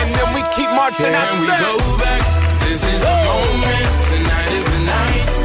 And 0.01 0.09
then 0.15 0.33
we 0.33 0.41
keep 0.55 0.69
marching. 0.71 1.13
I 1.13 1.25
Can 1.29 1.41
we 1.41 1.47
go 1.47 1.97
back? 2.01 2.21
This 2.61 2.81
is 2.83 2.99
the 3.01 3.15
moment. 3.29 3.87
Tonight 4.09 4.51
is 4.51 4.65
the 4.65 4.79
night. 4.85 5.40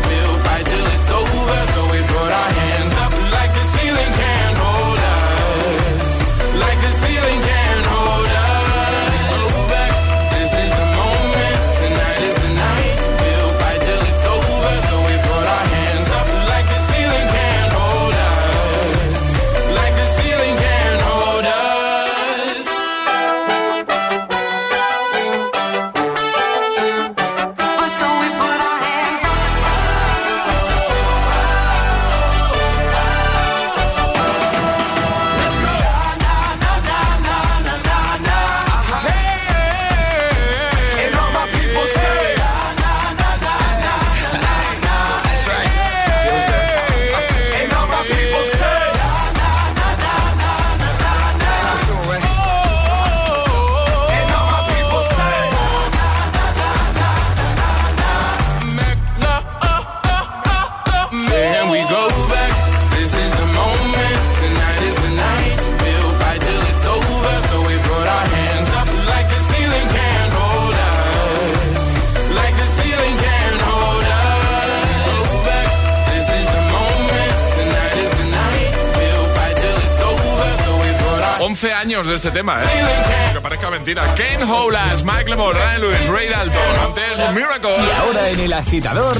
Tema, 82.36 82.62
¿eh? 82.62 83.32
Que 83.32 83.40
parezca 83.40 83.70
mentira. 83.70 84.02
Kane 84.14 84.44
Howlas, 84.44 85.02
Mike 85.04 85.30
Lemore, 85.30 85.58
Ryan 85.58 85.80
Lewis, 85.80 86.06
Ray 86.06 86.28
Dalton. 86.28 86.62
Antes, 86.84 87.32
Miracle. 87.32 87.70
Y 87.70 87.98
ahora 87.98 88.28
en 88.28 88.40
el 88.40 88.52
agitador 88.52 89.16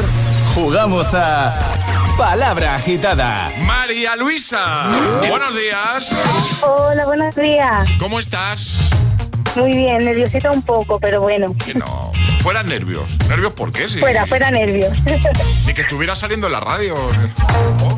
jugamos 0.55 1.15
a 1.15 1.55
Palabra 2.19 2.75
Agitada. 2.75 3.51
María 3.61 4.17
Luisa. 4.17 4.91
Buenos 5.31 5.55
días. 5.55 6.15
Hola, 6.61 7.07
buenos 7.07 7.35
días. 7.37 7.89
¿Cómo 7.99 8.21
estás? 8.21 8.91
Muy 9.57 9.71
bien, 9.75 10.05
nerviosita 10.05 10.51
un 10.51 10.61
poco, 10.61 11.01
pero 11.01 11.23
bueno. 11.23 11.57
Que 11.65 11.73
no. 11.73 12.13
Fuera 12.41 12.63
nervios. 12.63 13.11
¿Nervios 13.31 13.55
por 13.55 13.73
qué? 13.73 13.89
Sí. 13.89 13.99
Fuera, 13.99 14.27
fuera 14.27 14.51
nervios. 14.51 14.93
Que 15.77 15.83
estuviera 15.83 16.17
saliendo 16.17 16.47
en 16.47 16.55
la 16.55 16.61
radio. 16.61 16.97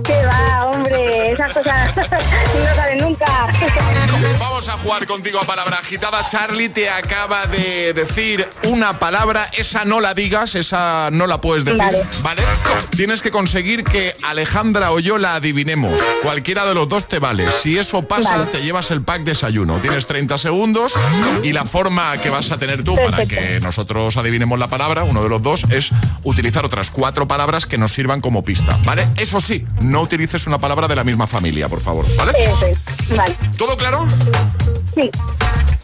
¿Qué 0.05 0.27
va, 0.27 0.67
hombre? 0.67 1.31
Esas 1.31 1.53
cosas 1.53 1.95
no 1.97 2.75
salen 2.75 2.99
nunca. 2.99 3.47
Vamos 4.41 4.69
a 4.69 4.73
jugar 4.73 5.07
contigo 5.07 5.39
a 5.41 5.45
palabra 5.45 5.79
agitada. 5.79 6.27
Charlie 6.29 6.71
te 6.71 6.91
acaba 6.91 7.47
de 7.47 7.93
decir 7.93 8.49
una 8.65 8.99
palabra, 8.99 9.49
esa 9.57 9.85
no 9.85 10.01
la 10.01 10.13
digas, 10.15 10.57
esa 10.57 11.11
no 11.13 11.29
la 11.29 11.41
puedes 11.41 11.65
decir. 11.65 11.79
Vale. 11.79 12.05
¿Vale? 12.21 12.43
Tienes 12.97 13.23
que 13.23 13.31
conseguir 13.31 13.85
que 13.85 14.17
Alejandra 14.25 14.91
o 14.91 14.99
yo 14.99 15.17
la 15.19 15.37
adivinemos. 15.37 15.95
Cualquiera 16.25 16.67
de 16.67 16.75
los 16.75 16.89
dos 16.89 17.07
te 17.07 17.21
vale. 17.21 17.49
Si 17.63 17.79
eso 17.79 18.03
pasa, 18.03 18.39
Vale. 18.39 18.51
te 18.51 18.61
llevas 18.61 18.91
el 18.91 19.03
pack 19.03 19.23
desayuno. 19.23 19.79
Tienes 19.79 20.05
30 20.09 20.37
segundos 20.37 20.95
y 21.45 21.53
la 21.53 21.65
forma 21.65 22.17
que 22.19 22.31
vas 22.31 22.51
a 22.51 22.59
tener 22.59 22.83
tú 22.83 22.97
para 22.97 23.25
que 23.27 23.61
nosotros 23.61 24.17
adivinemos 24.17 24.59
la 24.59 24.67
palabra, 24.67 25.05
uno 25.05 25.23
de 25.23 25.29
los 25.29 25.43
dos, 25.43 25.63
es 25.71 25.91
utilizar 26.25 26.65
otras 26.65 26.91
cuatro 26.91 27.29
palabras 27.29 27.67
que 27.69 27.79
nos 27.79 27.93
sirvan 27.93 28.21
como 28.21 28.43
pista. 28.43 28.77
¿Vale? 28.85 29.07
Eso 29.17 29.41
sí, 29.41 29.65
no 29.83 30.01
utilices 30.03 30.47
una 30.47 30.59
palabra 30.59 30.89
de 30.89 30.97
la 30.97 31.05
misma 31.05 31.27
familia, 31.27 31.69
por 31.69 31.81
favor. 31.81 32.05
¿Vale? 32.17 32.33
¿Todo 33.57 33.77
claro? 33.77 34.07
Sí. 34.95 35.11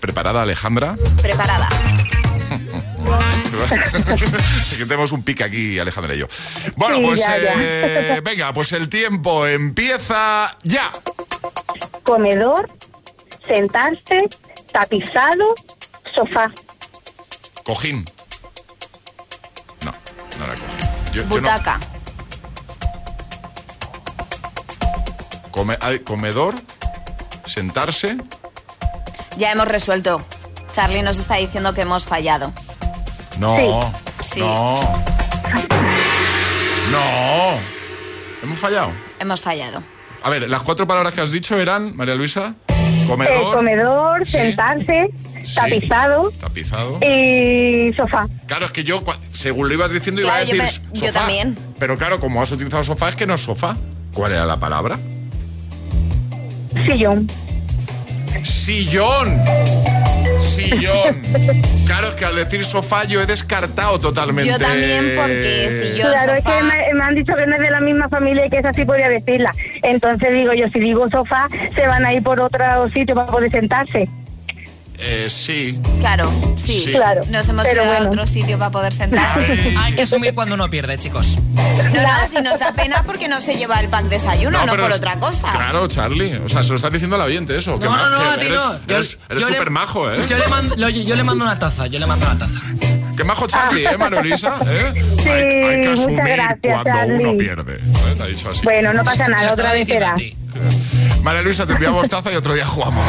¿Preparada, 0.00 0.42
Alejandra? 0.42 0.96
Preparada. 1.22 1.68
que 4.70 4.76
tenemos 4.76 5.12
un 5.12 5.22
pique 5.22 5.44
aquí, 5.44 5.78
Alejandra 5.78 6.14
y 6.14 6.18
yo. 6.18 6.26
Bueno, 6.76 6.96
Sí, 6.96 7.02
pues 7.04 7.20
ya, 7.20 7.38
ya. 7.38 7.52
eh, 7.56 8.20
venga, 8.24 8.52
pues 8.52 8.72
el 8.72 8.88
tiempo 8.88 9.46
empieza 9.46 10.56
ya. 10.62 10.90
Comedor, 12.02 12.68
sentarse, 13.46 14.28
tapizado, 14.72 15.54
sofá. 16.14 16.52
Cojín. 17.64 18.04
No, 19.84 19.92
no 20.38 20.44
era 20.44 20.54
cojín. 20.54 20.73
Yo- 21.14 21.22
yo 21.22 21.28
no- 21.28 21.34
Butaca. 21.36 21.78
come- 25.50 25.78
comedor, 26.04 26.54
sentarse. 27.44 28.16
Ya 29.38 29.52
hemos 29.52 29.68
resuelto. 29.68 30.24
Charlie 30.74 31.02
nos 31.02 31.18
está 31.18 31.36
diciendo 31.36 31.72
que 31.74 31.82
hemos 31.82 32.04
fallado. 32.06 32.52
No, 33.38 33.56
Sí. 34.22 34.40
no. 34.40 34.74
No. 36.90 37.58
¿Hemos 38.42 38.58
fallado? 38.58 38.92
Hemos 39.18 39.40
fallado. 39.40 39.82
A 40.22 40.30
ver, 40.30 40.48
las 40.48 40.62
cuatro 40.62 40.86
palabras 40.86 41.14
que 41.14 41.20
has 41.20 41.32
dicho 41.32 41.58
eran, 41.58 41.96
María 41.96 42.14
Luisa, 42.14 42.54
Eh, 42.68 43.04
comedor, 43.08 43.56
comedor, 43.56 44.24
Sí. 44.26 44.32
sentarse, 44.32 45.10
Sí. 45.44 45.54
tapizado 45.54 46.30
tapizado. 46.40 46.98
y 47.02 47.92
sofá. 47.96 48.26
Claro, 48.46 48.66
es 48.66 48.72
que 48.72 48.84
yo, 48.84 49.02
según 49.32 49.68
lo 49.68 49.74
ibas 49.74 49.92
diciendo, 49.92 50.20
iba 50.22 50.34
a 50.36 50.42
yo 50.44 50.56
decir 50.56 50.80
yo 50.92 51.06
sofá. 51.08 51.20
también. 51.20 51.56
Pero 51.78 51.96
claro, 51.98 52.20
como 52.20 52.40
has 52.42 52.50
utilizado 52.52 52.82
sofá, 52.84 53.08
es 53.10 53.16
que 53.16 53.26
no 53.26 53.34
es 53.34 53.40
sofá. 53.42 53.76
¿Cuál 54.12 54.32
era 54.32 54.46
la 54.46 54.58
palabra? 54.58 54.98
Sillón. 56.86 57.28
Sillón. 58.42 59.38
Sillón. 60.38 61.22
Claro, 61.84 62.08
es 62.08 62.14
que 62.14 62.24
al 62.24 62.34
decir 62.34 62.64
sofá 62.64 63.04
yo 63.04 63.20
he 63.20 63.26
descartado 63.26 64.00
totalmente. 64.00 64.50
Yo 64.50 64.58
también, 64.58 65.12
porque 65.16 65.68
si 65.68 65.98
yo- 66.00 66.08
Claro, 66.10 66.32
es 66.32 66.42
sofá. 66.42 66.56
que 66.58 66.62
me, 66.64 66.94
me 66.94 67.04
han 67.04 67.14
dicho 67.14 67.34
que 67.36 67.46
no 67.46 67.54
es 67.56 67.60
de 67.60 67.70
la 67.70 67.80
misma 67.80 68.08
familia 68.08 68.46
y 68.46 68.50
que 68.50 68.56
esa 68.58 68.72
sí 68.72 68.84
podría 68.86 69.08
decirla. 69.10 69.52
Entonces 69.82 70.32
digo 70.32 70.54
yo, 70.54 70.66
si 70.72 70.80
digo 70.80 71.08
sofá, 71.10 71.46
se 71.74 71.86
van 71.86 72.06
a 72.06 72.14
ir 72.14 72.22
por 72.22 72.40
otro 72.40 72.64
sitio 72.94 73.14
para 73.14 73.26
poder 73.30 73.50
sentarse. 73.50 74.08
Eh, 74.98 75.26
sí. 75.28 75.78
Claro, 76.00 76.30
sí. 76.56 76.82
Sí. 76.84 76.92
Claro. 76.92 77.22
Nos 77.28 77.48
hemos 77.48 77.64
Pero 77.64 77.82
ido 77.82 77.92
a 77.92 77.98
otro 78.08 78.26
sitio 78.26 78.58
para 78.58 78.70
poder 78.70 78.92
sentarse. 78.92 79.74
Hay 79.78 79.94
que 79.94 80.02
asumir 80.02 80.34
cuando 80.34 80.54
uno 80.54 80.70
pierde, 80.70 80.96
chicos. 80.98 81.38
No, 81.54 82.02
no, 82.02 82.26
si 82.30 82.40
nos 82.42 82.58
da 82.58 82.72
pena 82.72 83.02
porque 83.04 83.28
no 83.28 83.40
se 83.40 83.56
lleva 83.56 83.80
el 83.80 83.88
pack 83.88 84.04
desayuno, 84.04 84.64
no, 84.64 84.76
por 84.76 84.90
es- 84.90 84.96
otra 84.96 85.18
cosa. 85.18 85.50
Claro, 85.52 85.88
Charlie. 85.88 86.34
O 86.36 86.48
sea, 86.48 86.62
se 86.62 86.70
lo 86.70 86.76
estás 86.76 86.92
diciendo 86.92 87.16
al 87.16 87.22
oyente 87.22 87.56
eso. 87.58 87.78
que 87.78 87.86
No, 87.86 87.96
no, 87.96 88.10
no, 88.10 88.30
a 88.30 88.34
que 88.34 88.40
ti 88.40 88.46
eres, 88.46 88.56
no. 88.60 88.72
Yo- 88.86 88.94
Eres, 88.96 89.18
eres 89.28 89.40
yo 89.42 89.48
súper 89.48 89.70
majo, 89.70 90.10
¿eh? 90.10 90.24
Yo 90.28 90.38
le, 90.38 90.46
mando, 90.48 90.74
lo- 90.76 90.88
yo 90.88 91.16
le 91.16 91.24
mando 91.24 91.44
una 91.44 91.58
taza, 91.58 91.86
yo 91.88 91.98
le 91.98 92.06
mando 92.06 92.26
una 92.26 92.38
taza. 92.38 92.60
Qué 93.16 93.22
majo 93.24 93.46
Charlie, 93.46 93.86
¿eh, 93.86 93.96
Manolisa? 93.98 94.58
¿Eh? 94.66 94.92
Sí, 95.22 95.28
hay, 95.28 95.42
hay 95.42 95.80
que 95.82 95.88
muchas 95.88 96.00
asumir 96.00 96.18
gracias, 96.24 96.82
cuando 96.82 97.14
uno 97.16 97.36
pierde. 97.36 97.74
¿eh? 97.74 98.14
Te 98.16 98.22
ha 98.22 98.26
dicho 98.26 98.50
así. 98.50 98.60
Bueno, 98.64 98.92
no 98.92 99.04
pasa 99.04 99.28
nada, 99.28 99.44
lo 99.44 99.52
otra 99.52 99.72
vez 99.72 99.86
será. 99.86 100.14
María 101.22 101.42
Luisa, 101.42 101.66
te 101.66 101.72
enviamos 101.74 102.08
taza 102.08 102.32
y 102.32 102.36
otro 102.36 102.54
día 102.54 102.66
jugamos. 102.66 103.04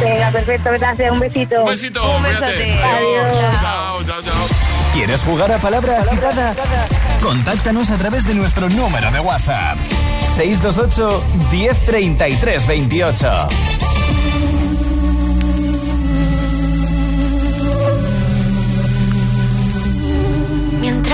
Venga, 0.00 0.30
perfecto, 0.30 0.70
gracias, 0.78 1.12
un 1.12 1.20
besito. 1.20 1.62
Un 1.62 1.70
besito. 1.70 2.16
Un 2.16 2.22
besote. 2.22 2.80
Adiós. 2.82 3.60
Chao, 3.60 4.04
chao, 4.04 4.22
chao. 4.22 4.34
¿Quieres 4.92 5.22
jugar 5.22 5.50
a 5.52 5.58
palabra 5.58 6.00
agitada? 6.00 6.54
Contáctanos 7.20 7.90
a 7.90 7.96
través 7.96 8.26
de 8.26 8.34
nuestro 8.34 8.68
número 8.68 9.10
de 9.10 9.20
WhatsApp. 9.20 9.76
628 10.36 11.24
1033 11.50 12.66
28. 12.66 13.48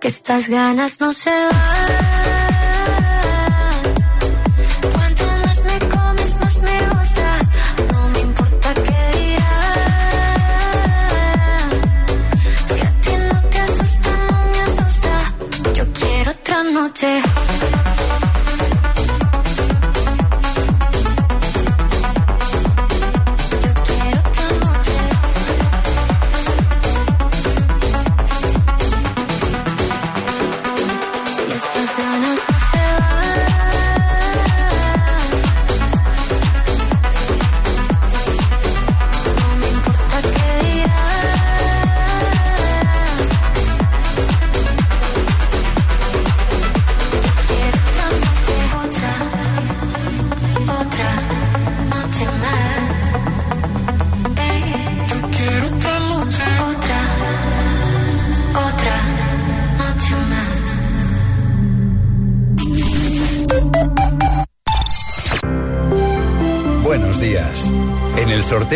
Que 0.00 0.06
estas 0.06 0.48
ganas 0.48 1.00
no 1.00 1.12
se 1.12 1.30
van. 1.30 1.88
Cuanto 4.92 5.28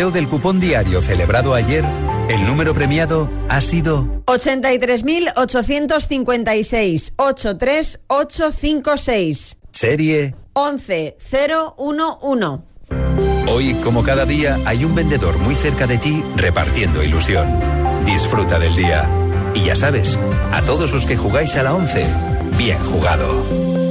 sorteo 0.03 0.11
del 0.11 0.27
cupón 0.27 0.59
diario 0.59 1.01
celebrado 1.01 1.53
ayer, 1.53 1.85
el 2.29 2.45
número 2.45 2.73
premiado 2.73 3.29
ha 3.47 3.61
sido 3.61 4.21
83.856 4.25 7.13
83856 7.15 9.59
serie. 9.71 10.35
11011. 10.55 12.63
Hoy, 13.49 13.73
como 13.83 14.03
cada 14.03 14.25
día, 14.25 14.59
hay 14.65 14.83
un 14.85 14.93
vendedor 14.93 15.39
muy 15.39 15.55
cerca 15.55 15.87
de 15.87 15.97
ti 15.97 16.23
repartiendo 16.35 17.01
ilusión. 17.03 17.47
Disfruta 18.05 18.59
del 18.59 18.75
día. 18.75 19.09
Y 19.55 19.63
ya 19.65 19.75
sabes, 19.75 20.15
a 20.51 20.61
todos 20.61 20.91
los 20.91 21.05
que 21.05 21.17
jugáis 21.17 21.55
a 21.55 21.63
la 21.63 21.73
11, 21.73 22.05
bien 22.57 22.77
jugado. 22.79 23.82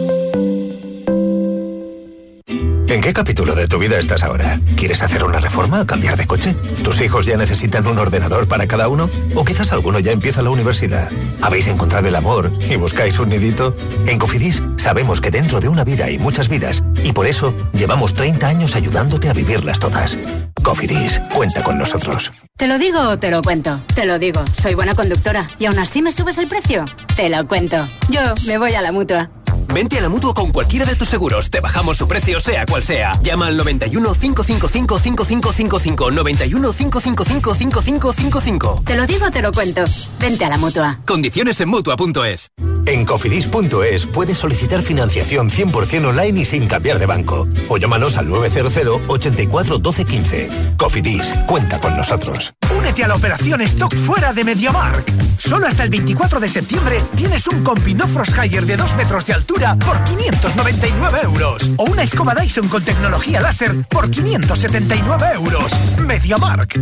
¿En 2.92 3.00
qué 3.00 3.14
capítulo 3.14 3.55
de 3.55 3.66
tu 3.66 3.78
vida 3.78 3.98
estás 3.98 4.22
ahora? 4.22 4.61
¿Quieres 4.76 5.02
hacer 5.02 5.24
una 5.24 5.40
reforma 5.40 5.81
o 5.81 5.87
cambiar 5.87 6.14
de 6.18 6.26
coche? 6.26 6.55
¿Tus 6.85 7.00
hijos 7.00 7.24
ya 7.24 7.38
necesitan 7.38 7.87
un 7.87 7.98
ordenador 7.98 8.46
para 8.46 8.66
cada 8.66 8.88
uno? 8.88 9.09
¿O 9.35 9.46
quizás 9.46 9.72
alguno 9.72 9.98
ya 9.98 10.12
empieza 10.12 10.42
la 10.42 10.50
universidad? 10.50 11.11
¿Habéis 11.40 11.68
encontrado 11.68 12.07
el 12.09 12.14
amor 12.14 12.52
y 12.68 12.76
buscáis 12.76 13.18
un 13.18 13.31
nidito? 13.31 13.74
En 14.07 14.18
Cofidis 14.18 14.62
sabemos 14.76 15.22
que 15.22 15.31
dentro 15.31 15.59
de 15.59 15.68
una 15.68 15.85
vida 15.85 16.05
hay 16.05 16.18
muchas 16.18 16.50
vidas 16.50 16.85
y 17.02 17.12
por 17.12 17.26
eso 17.26 17.55
llevamos 17.72 18.12
30 18.12 18.46
años 18.46 18.76
ayudándote 18.76 19.31
a 19.31 19.33
vivirlas 19.33 19.81
todas. 19.81 20.18
Cofidis, 20.62 21.18
cuenta 21.33 21.62
con 21.62 21.78
nosotros. 21.78 22.31
¿Te 22.59 22.66
lo 22.66 22.76
digo 22.76 23.00
o 23.09 23.18
te 23.18 23.31
lo 23.31 23.40
cuento? 23.40 23.81
Te 23.94 24.05
lo 24.05 24.18
digo, 24.18 24.44
soy 24.61 24.74
buena 24.74 24.94
conductora. 24.94 25.48
¿Y 25.59 25.64
aún 25.64 25.78
así 25.78 26.02
me 26.02 26.12
subes 26.12 26.37
el 26.37 26.46
precio? 26.46 26.85
Te 27.16 27.31
lo 27.31 27.48
cuento. 27.48 27.78
Yo 28.11 28.20
me 28.46 28.59
voy 28.59 28.74
a 28.74 28.83
la 28.83 28.92
mutua. 28.92 29.31
Vente 29.72 29.98
a 29.98 30.02
la 30.02 30.11
mutua 30.11 30.35
con 30.35 30.52
cualquiera 30.52 30.85
de 30.85 30.94
tus 30.96 31.08
seguros. 31.08 31.48
Te 31.48 31.61
bajamos 31.61 31.96
su 31.96 32.06
precio, 32.06 32.40
sea 32.40 32.66
cual 32.66 32.82
sea. 32.82 33.18
Llama 33.22 33.46
al 33.46 33.56
91 33.56 34.14
555 34.14 34.98
5555. 34.98 36.11
91 36.11 36.72
555 36.72 37.54
5555. 37.54 38.82
Te 38.85 38.96
lo 38.96 39.06
digo 39.06 39.26
o 39.26 39.30
te 39.30 39.40
lo 39.40 39.50
cuento. 39.50 39.85
Vente 40.20 40.44
a 40.44 40.50
la 40.50 40.58
mutua. 40.58 40.98
Condiciones 41.06 41.61
en 41.61 41.68
mutua.es. 41.70 42.50
En 42.85 43.04
cofidis.es 43.04 44.06
puedes 44.06 44.38
solicitar 44.38 44.82
financiación 44.82 45.48
100% 45.48 46.06
online 46.06 46.40
y 46.40 46.44
sin 46.44 46.66
cambiar 46.66 46.98
de 46.98 47.06
banco. 47.06 47.48
O 47.68 47.78
llámanos 47.78 48.16
al 48.16 48.28
900 48.28 49.02
84 49.06 49.78
12 49.78 50.04
15. 50.04 50.48
Cofidis, 50.76 51.35
cuenta 51.46 51.80
con 51.80 51.96
nosotros. 51.96 52.52
Únete 52.76 53.04
a 53.04 53.08
la 53.08 53.14
operación 53.14 53.61
Stock 53.62 53.94
fuera 53.94 54.32
de 54.32 54.44
MediaMark. 54.44 55.04
Solo 55.38 55.66
hasta 55.66 55.85
el 55.85 55.90
24 55.90 56.40
de 56.40 56.48
septiembre 56.48 57.00
tienes 57.16 57.46
un 57.46 57.62
Compino 57.62 58.06
Frost 58.08 58.37
Higher 58.37 58.66
de 58.66 58.76
2 58.76 58.96
metros 58.96 59.26
de 59.26 59.35
altura 59.35 59.62
por 59.70 60.03
599 60.03 61.20
euros. 61.22 61.70
O 61.77 61.85
una 61.85 62.03
escoba 62.03 62.35
Dyson 62.35 62.68
con 62.68 62.83
tecnología 62.85 63.40
láser 63.40 63.72
por 63.88 64.11
579 64.11 65.27
euros. 65.35 65.72
MediaMark. 65.98 66.81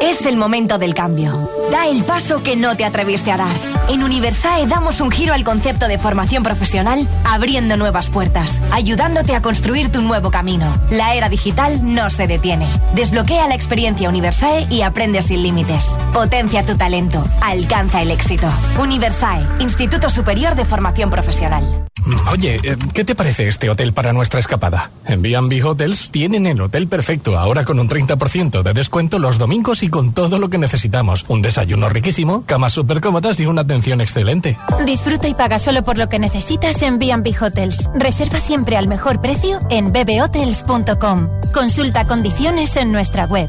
Es 0.00 0.24
el 0.26 0.36
momento 0.36 0.78
del 0.78 0.94
cambio. 0.94 1.50
Da 1.72 1.88
el 1.88 2.04
paso 2.04 2.42
que 2.42 2.54
no 2.54 2.76
te 2.76 2.84
atreviste 2.84 3.32
a 3.32 3.36
dar. 3.36 3.56
En 3.88 4.04
Universae 4.04 4.66
damos 4.66 5.00
un 5.00 5.10
giro 5.10 5.34
al 5.34 5.42
concepto 5.42 5.88
de 5.88 5.98
formación 5.98 6.44
profesional, 6.44 7.08
abriendo 7.24 7.76
nuevas 7.76 8.08
puertas, 8.08 8.58
ayudándote 8.70 9.34
a 9.34 9.42
construir 9.42 9.90
tu 9.90 10.00
nuevo 10.00 10.30
camino. 10.30 10.72
La 10.90 11.14
era 11.14 11.28
digital 11.28 11.80
no 11.82 12.10
se 12.10 12.28
detiene. 12.28 12.68
Desbloquea 12.94 13.48
la 13.48 13.56
experiencia 13.56 14.08
Universae 14.08 14.66
y 14.70 14.82
aprende 14.82 15.20
sin 15.20 15.42
límites. 15.42 15.90
Potencia 16.12 16.64
tu 16.64 16.76
talento. 16.76 17.24
Alcanza 17.42 18.00
el 18.00 18.12
éxito. 18.12 18.48
Universae, 18.80 19.44
Instituto 19.58 20.10
Superior 20.10 20.54
de 20.54 20.64
Formación 20.64 21.10
Profesional. 21.10 21.88
Oye, 22.32 22.60
eh, 22.62 22.76
¿qué 22.94 23.04
te 23.04 23.14
parece 23.14 23.48
este 23.48 23.68
hotel 23.68 23.92
para 23.92 24.12
nuestra 24.12 24.40
escapada? 24.40 24.90
En 25.06 25.20
B&B 25.22 25.62
Hotels 25.62 26.10
tienen 26.10 26.46
el 26.46 26.60
hotel 26.60 26.86
perfecto, 26.86 27.38
ahora 27.38 27.64
con 27.64 27.80
un 27.80 27.88
30% 27.88 28.62
de 28.62 28.72
descuento 28.72 29.18
los 29.18 29.38
domingos 29.38 29.82
y 29.82 29.87
con 29.90 30.12
todo 30.12 30.38
lo 30.38 30.48
que 30.48 30.58
necesitamos. 30.58 31.24
Un 31.28 31.42
desayuno 31.42 31.88
riquísimo, 31.88 32.44
camas 32.46 32.72
súper 32.72 33.00
cómodas 33.00 33.40
y 33.40 33.46
una 33.46 33.62
atención 33.62 34.00
excelente. 34.00 34.58
Disfruta 34.86 35.28
y 35.28 35.34
paga 35.34 35.58
solo 35.58 35.82
por 35.82 35.98
lo 35.98 36.08
que 36.08 36.18
necesitas 36.18 36.82
en 36.82 36.98
B&B 36.98 37.34
Hotels. 37.40 37.90
Reserva 37.94 38.40
siempre 38.40 38.76
al 38.76 38.88
mejor 38.88 39.20
precio 39.20 39.60
en 39.70 39.92
bbhotels.com. 39.92 41.28
Consulta 41.52 42.06
condiciones 42.06 42.76
en 42.76 42.92
nuestra 42.92 43.26
web. 43.26 43.48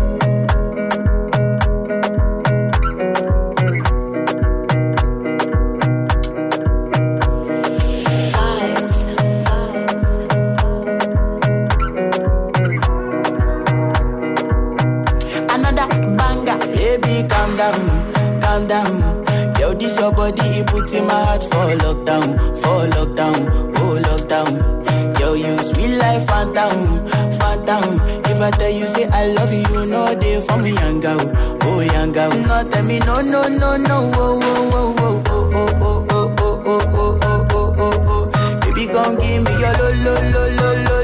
lockdown, 22.05 22.37
for 22.61 22.87
lockdown, 22.95 23.47
oh 23.77 23.99
lockdown. 24.01 25.19
Yo, 25.19 25.33
you 25.33 25.57
sweet 25.57 25.97
life, 25.97 26.25
phantom, 26.27 27.05
phantom. 27.39 27.99
If 28.25 28.41
I 28.41 28.51
tell 28.51 28.69
you 28.71 28.87
say 28.87 29.07
I 29.11 29.27
love 29.33 29.53
you, 29.53 29.85
know 29.85 30.13
they 30.15 30.41
for 30.45 30.57
me, 30.57 30.71
young 30.73 30.99
girl, 30.99 31.19
oh 31.63 31.79
young 31.81 32.11
girl. 32.11 32.29
No, 32.31 32.69
tell 32.69 32.83
me 32.83 32.99
no, 32.99 33.21
no, 33.21 33.47
no, 33.47 33.77
no, 33.77 34.11
oh, 34.15 34.39
oh, 34.41 34.71
oh, 34.73 34.95
oh, 34.97 35.49
oh, 35.53 35.69
oh, 35.81 36.05
oh, 36.09 36.35
oh, 36.39 36.61
oh, 36.65 36.65
oh, 36.65 36.89
oh, 36.93 37.19
oh, 37.21 37.47
oh, 37.51 37.75
oh, 37.77 38.31
oh. 38.33 38.59
Baby, 38.61 38.87
gon' 38.91 39.15
give 39.17 39.43
me 39.43 39.51
your 39.59 39.73
lo, 39.77 39.89
lo, 40.03 40.13
lo, 40.31 40.47
lo, 40.57 40.73
lo, 40.83 41.00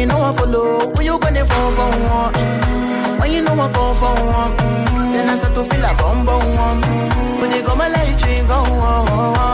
ain't 0.00 0.10
no 0.10 0.18
one 0.18 0.34
follow. 0.36 0.92
Who 0.94 1.02
you 1.02 1.18
gonna 1.18 1.44
phone 1.44 1.72
for 1.76 1.90
one? 2.10 2.32
Mm. 2.34 3.20
When 3.20 3.32
you 3.32 3.42
know 3.42 3.54
I 3.54 3.68
come 3.72 3.94
for 4.00 4.14
one, 4.38 4.52
mm. 4.56 5.12
then 5.12 5.30
I 5.30 5.38
start 5.38 5.54
to 5.54 5.64
feel 5.64 5.84
a 5.84 5.94
bum 5.94 6.24
bum 6.26 6.44
one. 6.56 6.82
Mm. 6.82 7.40
When 7.40 7.50
they 7.50 7.62
come 7.62 7.78
my 7.78 7.88
light, 7.88 8.20
you 8.20 8.46
go 8.46 8.54
on. 8.54 9.04
Yeah, 9.06 9.53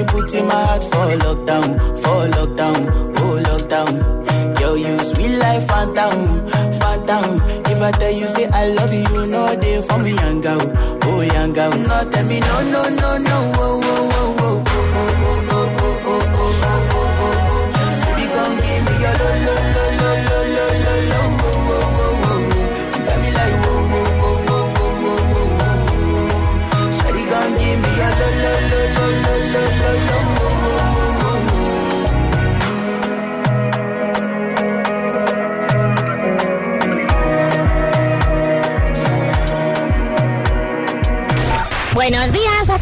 it 0.00 0.06
puts 0.08 0.32
in 0.34 0.46
my 0.46 0.54
heart 0.54 0.82
for 0.84 1.06
lockdown, 1.24 1.68
for 2.02 2.20
lockdown, 2.36 2.80
oh 3.20 3.36
lockdown. 3.48 3.92
Yo, 4.60 4.74
you 4.74 4.98
sweet 4.98 5.36
life, 5.38 5.66
phantom, 5.68 6.48
phantom. 6.80 7.40
If 7.66 7.80
I 7.82 7.90
tell 7.92 8.12
you 8.12 8.26
say 8.26 8.46
I 8.52 8.68
love 8.74 8.92
you, 8.92 9.04
you 9.14 9.26
know 9.26 9.54
they 9.56 9.82
for 9.82 9.98
me, 9.98 10.12
young 10.14 10.40
girl, 10.40 10.60
oh 11.04 11.20
young 11.20 11.52
girl. 11.52 11.70
No, 11.72 12.10
tell 12.10 12.24
me 12.26 12.40
no, 12.40 12.56
no, 12.74 12.82
no, 12.88 13.18
no, 13.18 13.38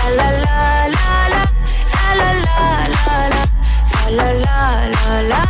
La 0.00 0.14
la 0.16 0.28
la 0.44 0.88
la 0.96 1.10
la. 1.32 1.42
La 2.00 2.14
la 2.14 2.30
la 2.46 2.58
la 2.94 3.16
la. 3.32 3.42
La 4.16 4.28
la 4.44 4.60
la 4.94 5.20
la. 5.30 5.40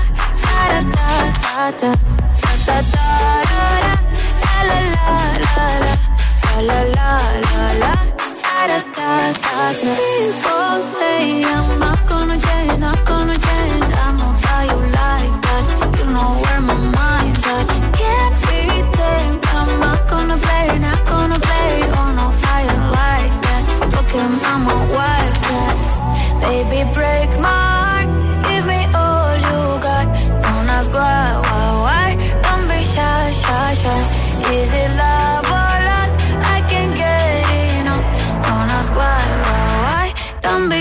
People 9.81 10.83
say 10.83 11.45
I'm 11.45 11.79
not 11.79 12.01
gonna 12.09 12.37
change, 12.39 12.79
not 12.81 13.05
gonna 13.07 13.37
change. 13.39 14.10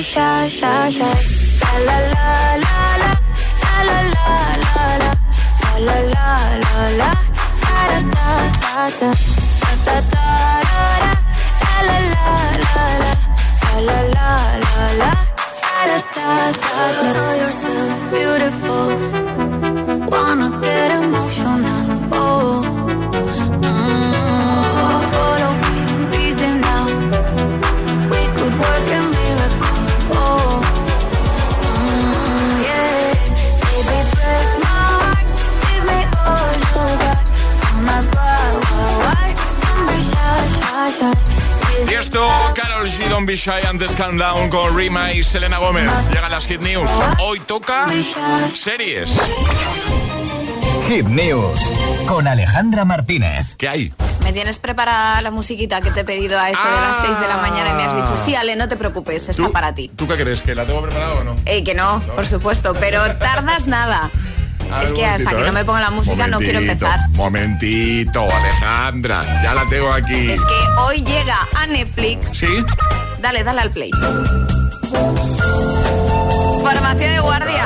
shy, 0.10 0.48
shy, 0.50 0.90
shy. 0.90 1.18
La 1.62 1.74
la 1.88 1.98
la 2.14 2.28
la 2.66 2.84
la 3.02 3.14
la 3.90 4.00
la 4.00 4.32
la 4.50 4.90
la 4.90 5.16
la 5.86 5.98
la 6.00 6.30
la 6.64 6.84
la 7.00 7.12
da 7.66 7.82
da 7.90 8.10
da 8.10 8.46
da 8.50 8.88
da 8.98 9.12
da 9.30 9.38
da 9.86 9.98
da 10.00 10.10
da 10.10 10.36
la 11.88 11.98
la 12.00 12.18
la 12.18 12.58
la 12.60 12.86
la 13.60 13.88
la 13.88 14.00
la 14.16 14.38
la 14.66 14.86
la 15.02 15.12
da 15.62 15.98
da 16.16 16.30
da 16.30 16.82
da. 16.92 17.08
Know 17.14 17.32
yourself 17.42 17.94
beautiful. 18.12 19.29
Y 42.00 42.02
esto, 42.02 42.26
Carol 42.56 42.90
G. 42.90 43.10
Don't 43.10 43.28
Be 43.28 43.36
Shy, 43.36 43.68
antes 43.68 43.94
Calm 43.94 44.18
Down 44.18 44.50
con 44.50 44.78
Rima 44.78 45.12
y 45.12 45.22
Selena 45.22 45.58
Gómez. 45.58 45.92
Llegan 46.10 46.32
las 46.32 46.48
Hit 46.48 46.62
News. 46.62 46.90
Hoy 47.20 47.42
toca 47.42 47.88
series. 48.56 49.20
Hit 50.88 51.06
News 51.08 51.60
con 52.08 52.26
Alejandra 52.26 52.86
Martínez. 52.86 53.56
¿Qué 53.58 53.68
hay? 53.68 53.94
¿Me 54.24 54.32
tienes 54.32 54.60
preparada 54.60 55.22
la 55.22 55.30
musiquita 55.30 55.82
que 55.82 55.92
te 55.92 56.02
he 56.02 56.04
pedido 56.06 56.40
a 56.40 56.50
eso 56.50 56.64
de 56.64 56.72
las 56.72 56.98
6 57.02 57.20
de 57.20 57.28
la 57.28 57.38
mañana 57.38 57.72
y 57.72 57.74
me 57.74 57.84
has 57.84 57.94
dicho, 57.94 58.24
sí, 58.26 58.34
Ale, 58.34 58.56
no 58.56 58.70
te 58.70 58.78
preocupes, 58.78 59.28
está 59.28 59.50
para 59.50 59.76
ti? 59.76 59.92
¿Tú 59.94 60.08
qué 60.08 60.16
crees? 60.16 60.42
¿Que 60.42 60.56
la 60.56 60.66
tengo 60.66 60.82
preparada 60.82 61.16
o 61.16 61.24
no? 61.26 61.36
Eh, 61.46 61.66
que 61.66 61.74
no, 61.74 62.02
por 62.16 62.26
supuesto, 62.26 62.74
pero 62.80 63.14
tardas 63.20 63.68
nada. 63.68 64.10
Es 64.84 64.94
que 64.94 65.06
hasta 65.06 65.36
que 65.36 65.44
no 65.44 65.52
me 65.52 65.66
ponga 65.66 65.82
la 65.82 65.90
música 65.90 66.28
no 66.28 66.40
quiero 66.40 66.60
empezar. 66.60 67.10
Momentito, 67.12 68.22
Alejandra. 68.32 69.24
Ya 69.44 69.54
la 69.54 69.66
tengo 69.68 69.92
aquí. 69.92 70.32
Es 70.32 70.42
que 70.42 70.82
hoy 70.82 71.02
llega 71.02 71.48
a 71.56 71.66
Netflix. 71.68 72.32
¿Sí? 72.32 72.66
Dale, 73.20 73.44
dale 73.44 73.62
al 73.62 73.72
play. 73.72 73.92
Farmacia 76.64 77.12
de 77.12 77.20
guardia. 77.20 77.66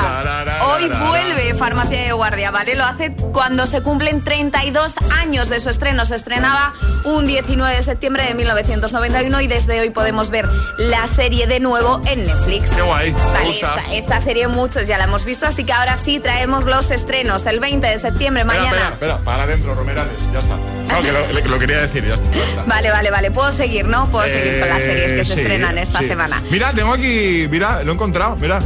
Hoy 0.62 0.88
vuelve 0.88 1.54
Farmacia 1.54 2.00
de 2.02 2.12
guardia, 2.12 2.50
¿vale? 2.50 2.74
Lo 2.74 2.84
hace 2.84 3.12
cuando 3.32 3.66
se 3.66 3.82
cumplen 3.82 4.22
32 4.22 4.94
años 5.20 5.48
de 5.48 5.60
su 5.60 5.70
estreno. 5.70 6.04
Se 6.04 6.14
estrenaba 6.16 6.72
un 7.04 7.26
19 7.26 7.76
de 7.76 7.82
septiembre 7.82 8.24
de 8.26 8.34
1991 8.34 9.40
y 9.40 9.46
desde 9.46 9.80
hoy 9.80 9.90
podemos 9.90 10.30
ver 10.30 10.48
la 10.78 11.06
serie 11.06 11.46
de 11.46 11.60
nuevo 11.60 12.00
en 12.06 12.24
Netflix. 12.26 12.70
Qué 12.70 12.82
guay. 12.82 13.12
me 13.12 13.18
Vale, 13.32 13.46
gusta. 13.46 13.74
esta, 13.76 13.94
esta 13.94 14.20
serie 14.20 14.48
muchos 14.48 14.86
ya 14.86 14.98
la 14.98 15.04
hemos 15.04 15.24
visto, 15.24 15.46
así 15.46 15.64
que 15.64 15.72
ahora 15.72 15.96
sí 15.96 16.20
traemos 16.20 16.64
los 16.64 16.90
estrenos. 16.90 17.44
El 17.46 17.60
20 17.60 17.86
de 17.86 17.98
septiembre, 17.98 18.42
Espera, 18.42 18.60
mañana. 18.60 18.76
espera, 18.76 18.94
espera, 18.94 19.18
para 19.18 19.42
adentro, 19.44 19.74
Romerales. 19.74 20.12
Ya 20.32 20.38
está. 20.40 20.56
No, 20.56 21.00
que 21.42 21.48
lo, 21.48 21.58
quería 21.58 21.80
decir, 21.80 22.04
ya 22.06 22.14
está. 22.14 22.30
ya 22.30 22.42
está. 22.44 22.62
Vale, 22.64 22.90
vale, 22.90 23.10
vale. 23.10 23.30
Puedo 23.30 23.52
seguir, 23.52 23.86
¿no? 23.86 24.06
Puedo 24.10 24.26
seguir 24.26 24.60
con 24.60 24.68
las 24.68 24.82
series 24.82 25.12
que 25.12 25.24
se 25.24 25.34
Eh, 25.34 25.40
estrenan 25.42 25.78
esta 25.78 26.00
sí. 26.00 26.08
semana. 26.08 26.42
Mira, 26.50 26.72
tengo 26.72 26.92
aquí, 26.92 27.46
mira, 27.50 27.82
lo 27.82 27.92
he 27.92 27.94
encontrado, 27.94 28.36
mira. 28.36 28.60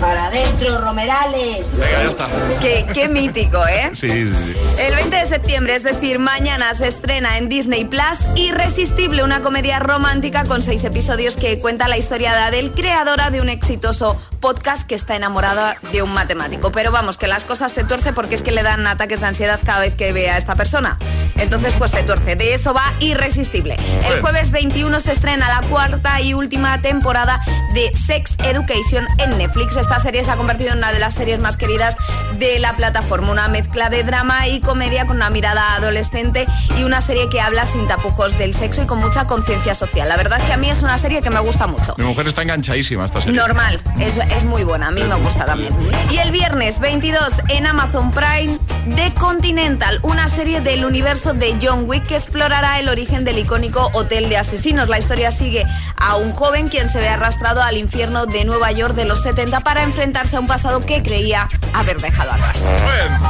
Para 0.00 0.26
adentro, 0.26 0.80
Romerales. 0.80 1.66
Venga, 1.72 2.02
ya 2.02 2.08
está. 2.08 2.28
Qué, 2.60 2.86
qué 2.92 3.08
mítico, 3.08 3.66
¿eh? 3.66 3.90
Sí, 3.94 4.10
sí, 4.10 4.32
sí. 4.32 4.56
El 4.78 4.94
20 4.94 5.16
de 5.16 5.26
septiembre, 5.26 5.74
es 5.74 5.82
decir, 5.82 6.18
mañana 6.18 6.74
se 6.74 6.88
estrena 6.88 7.38
en 7.38 7.48
Disney 7.48 7.84
Plus 7.86 8.18
Irresistible, 8.34 9.24
una 9.24 9.40
comedia 9.40 9.78
romántica 9.78 10.44
con 10.44 10.60
seis 10.60 10.84
episodios 10.84 11.36
que 11.36 11.58
cuenta 11.58 11.88
la 11.88 11.96
historia 11.96 12.32
de 12.32 12.40
Adele, 12.40 12.72
creadora 12.72 13.30
de 13.30 13.40
un 13.40 13.48
exitoso 13.48 14.20
podcast 14.40 14.86
que 14.86 14.94
está 14.94 15.16
enamorada 15.16 15.76
de 15.92 16.02
un 16.02 16.12
matemático. 16.12 16.70
Pero 16.72 16.92
vamos, 16.92 17.16
que 17.16 17.26
las 17.26 17.44
cosas 17.44 17.72
se 17.72 17.84
tuerce 17.84 18.12
porque 18.12 18.34
es 18.34 18.42
que 18.42 18.52
le 18.52 18.62
dan 18.62 18.86
ataques 18.86 19.20
de 19.20 19.26
ansiedad 19.26 19.58
cada 19.64 19.80
vez 19.80 19.94
que 19.94 20.12
ve 20.12 20.30
a 20.30 20.36
esta 20.36 20.56
persona. 20.56 20.98
Entonces, 21.36 21.74
pues 21.78 21.90
se 21.90 22.02
tuerce. 22.02 22.36
De 22.36 22.54
eso 22.54 22.74
va 22.74 22.82
Irresistible. 23.00 23.76
El 24.08 24.20
jueves 24.20 24.50
21 24.50 25.00
se 25.00 25.12
estrena 25.12 25.48
la 25.48 25.66
cuarta 25.68 26.20
y 26.20 26.34
última 26.34 26.80
temporada 26.80 27.40
de 27.74 27.92
Sex 27.96 28.34
Education 28.44 29.06
en 29.18 29.36
Netflix. 29.38 29.76
Esta 29.86 30.00
serie 30.00 30.24
se 30.24 30.32
ha 30.32 30.36
convertido 30.36 30.72
en 30.72 30.78
una 30.78 30.90
de 30.90 30.98
las 30.98 31.14
series 31.14 31.38
más 31.38 31.56
queridas 31.56 31.96
de 32.40 32.58
la 32.58 32.74
plataforma. 32.74 33.30
Una 33.30 33.46
mezcla 33.46 33.88
de 33.88 34.02
drama 34.02 34.48
y 34.48 34.58
comedia 34.58 35.06
con 35.06 35.14
una 35.14 35.30
mirada 35.30 35.76
adolescente 35.76 36.48
y 36.76 36.82
una 36.82 37.00
serie 37.00 37.28
que 37.28 37.40
habla 37.40 37.66
sin 37.66 37.86
tapujos 37.86 38.36
del 38.36 38.52
sexo 38.52 38.82
y 38.82 38.86
con 38.86 38.98
mucha 38.98 39.26
conciencia 39.26 39.76
social. 39.76 40.08
La 40.08 40.16
verdad 40.16 40.40
es 40.40 40.46
que 40.46 40.52
a 40.52 40.56
mí 40.56 40.68
es 40.68 40.82
una 40.82 40.98
serie 40.98 41.22
que 41.22 41.30
me 41.30 41.38
gusta 41.38 41.68
mucho. 41.68 41.94
Mi 41.98 42.04
mujer 42.04 42.26
está 42.26 42.42
enganchadísima 42.42 43.04
esta 43.04 43.20
serie. 43.20 43.36
Normal, 43.36 43.80
es, 44.00 44.16
es 44.16 44.42
muy 44.42 44.64
buena, 44.64 44.88
a 44.88 44.90
mí 44.90 45.04
me 45.04 45.14
gusta 45.14 45.46
también. 45.46 45.72
Y 46.10 46.18
el 46.18 46.32
viernes 46.32 46.80
22 46.80 47.22
en 47.50 47.66
Amazon 47.66 48.10
Prime, 48.10 48.58
The 48.96 49.14
Continental, 49.14 50.00
una 50.02 50.26
serie 50.26 50.60
del 50.62 50.84
universo 50.84 51.32
de 51.32 51.56
John 51.62 51.84
Wick 51.86 52.06
que 52.06 52.16
explorará 52.16 52.80
el 52.80 52.88
origen 52.88 53.24
del 53.24 53.38
icónico 53.38 53.88
Hotel 53.92 54.28
de 54.30 54.36
Asesinos. 54.36 54.88
La 54.88 54.98
historia 54.98 55.30
sigue 55.30 55.64
a 55.96 56.16
un 56.16 56.32
joven 56.32 56.68
quien 56.70 56.88
se 56.88 56.98
ve 56.98 57.08
arrastrado 57.08 57.62
al 57.62 57.76
infierno 57.76 58.26
de 58.26 58.44
Nueva 58.44 58.72
York 58.72 58.96
de 58.96 59.04
los 59.04 59.22
70 59.22 59.60
para 59.60 59.75
enfrentarse 59.82 60.36
a 60.36 60.40
un 60.40 60.46
pasado 60.46 60.80
que 60.80 61.02
creía 61.02 61.48
haber 61.74 62.00
dejado 62.00 62.32
atrás. 62.32 62.62
Bien. 62.64 63.20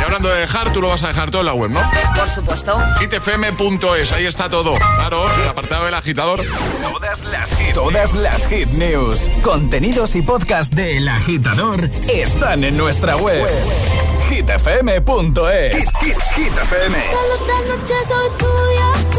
Y 0.00 0.02
hablando 0.04 0.28
de 0.28 0.40
dejar, 0.40 0.72
tú 0.72 0.80
lo 0.80 0.88
vas 0.88 1.02
a 1.02 1.08
dejar 1.08 1.30
todo 1.30 1.40
en 1.42 1.46
la 1.46 1.54
web, 1.54 1.70
¿no? 1.70 1.80
Por 2.16 2.28
supuesto. 2.28 2.80
hitfm.es, 3.00 4.12
ahí 4.12 4.26
está 4.26 4.48
todo. 4.48 4.74
Claro, 4.96 5.24
el 5.42 5.48
apartado 5.48 5.84
del 5.84 5.94
agitador. 5.94 6.40
Todas 6.82 7.24
las 7.24 7.54
hit, 7.56 7.74
todas 7.74 8.14
las 8.14 8.46
hit 8.48 8.68
news, 8.70 9.28
contenidos 9.42 10.14
y 10.16 10.22
podcast 10.22 10.72
de 10.74 10.98
El 10.98 11.08
Agitador 11.08 11.88
están 12.08 12.64
en 12.64 12.76
nuestra 12.76 13.16
web. 13.16 13.46
hitfm.es. 14.30 15.76
Hit, 15.76 15.88
hit, 16.00 16.16
Hit 16.36 16.52
FM. 16.52 16.96
Solo 17.10 17.34
esta 17.34 17.60
noche 17.68 17.94
soy 18.08 18.28
tuya. 18.38 19.11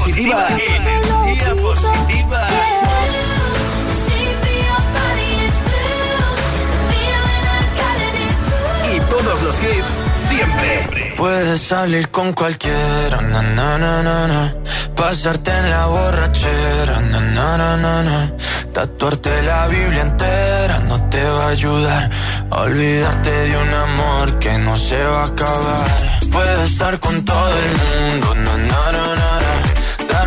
Positiva. 0.00 0.46
Energía 0.48 1.54
positiva. 1.62 2.48
Y 8.94 9.00
todos 9.00 9.42
los 9.42 9.54
hits 9.56 10.28
siempre. 10.28 11.14
Puedes 11.16 11.62
salir 11.62 12.08
con 12.08 12.32
cualquiera, 12.32 13.20
na, 13.20 13.42
na, 13.42 13.78
na, 13.78 14.02
na, 14.02 14.26
na. 14.26 14.54
pasarte 14.96 15.50
en 15.50 15.70
la 15.70 15.86
borrachera, 15.86 17.00
na, 17.00 17.20
na, 17.20 17.56
na, 17.56 17.76
na, 17.76 18.02
na. 18.02 18.32
tatuarte 18.72 19.42
la 19.42 19.66
Biblia 19.66 20.02
entera 20.02 20.78
no 20.88 20.96
te 21.10 21.22
va 21.24 21.46
a 21.46 21.48
ayudar 21.48 22.10
olvidarte 22.50 23.30
de 23.30 23.56
un 23.56 23.74
amor 23.74 24.38
que 24.38 24.58
no 24.58 24.76
se 24.76 25.02
va 25.02 25.22
a 25.22 25.26
acabar. 25.26 25.86
Puedes 26.30 26.72
estar 26.72 26.98
con 27.00 27.24
todo 27.24 27.52
el 27.64 27.70
mundo, 27.80 28.34
na, 28.34 28.56
na, 28.56 28.92
na, 28.92 29.14
na, 29.16 29.49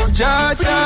muchacha. 0.00 0.76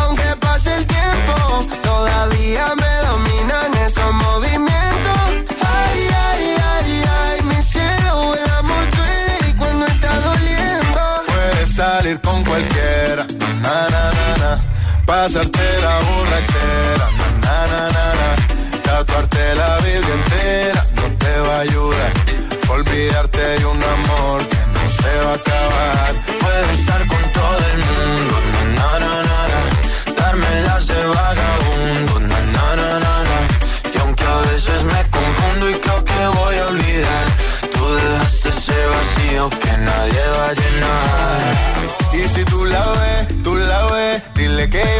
Aunque 0.00 0.24
pase 0.40 0.74
el 0.76 0.86
tiempo, 0.86 1.66
todavía 1.82 2.74
me 2.76 2.92
dominan 3.08 3.74
esos 3.86 4.12
movimientos. 4.12 5.20
Ay, 5.60 6.00
ay, 6.28 6.44
ay, 6.74 7.04
ay, 7.22 7.42
mi 7.44 7.62
cielo, 7.62 8.34
el 8.34 8.50
amor 8.58 8.84
duele 8.96 9.36
y 9.48 9.52
cuando 9.54 9.86
está 9.86 10.12
doliendo. 10.20 11.00
Puedes 11.26 11.74
salir 11.74 12.20
con 12.20 12.42
cualquiera, 12.44 13.26
na, 13.62 13.88
na, 13.94 14.04
na, 14.16 14.36
na. 14.42 14.60
pasarte 15.06 15.66
la 15.82 15.94
borrachera, 16.06 17.06
na, 17.42 17.56
na, 17.72 17.82
na, 17.96 18.14
na, 18.20 18.34
na. 18.54 18.59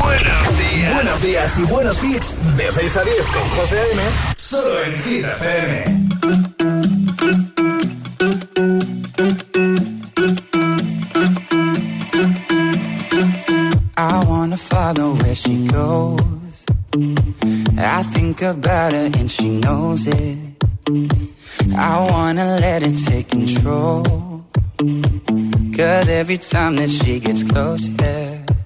Buenos 0.00 0.58
días. 0.58 0.94
Buenos 0.94 1.22
días 1.22 1.58
y 1.58 1.62
buenos 1.62 2.02
hits. 2.02 2.36
De 2.56 2.70
6 2.70 2.96
a 2.96 3.04
10 3.04 3.16
con 3.26 3.48
José 3.56 3.78
A.M. 3.78 4.02
Solo 4.36 4.82
en 4.84 5.02
Hit 5.02 5.24
FM. 5.24 6.02
I 13.96 14.24
wanna 14.26 14.56
follow 14.56 15.14
where 15.14 15.34
she 15.34 15.66
goes. 15.66 16.64
I 17.78 18.02
think 18.14 18.42
about 18.42 18.92
her 18.92 19.10
and 19.18 19.30
she 19.30 19.48
knows 19.48 20.06
it. 20.06 20.38
I 21.76 22.06
wanna 22.10 22.58
let 22.60 22.82
it 22.82 22.96
take 22.96 23.28
control. 23.28 24.04
Cause 25.76 26.08
every 26.08 26.38
time 26.38 26.76
that 26.76 26.90
she 26.90 27.20
gets 27.20 27.42
close, 27.44 27.88
yeah, 27.88 28.31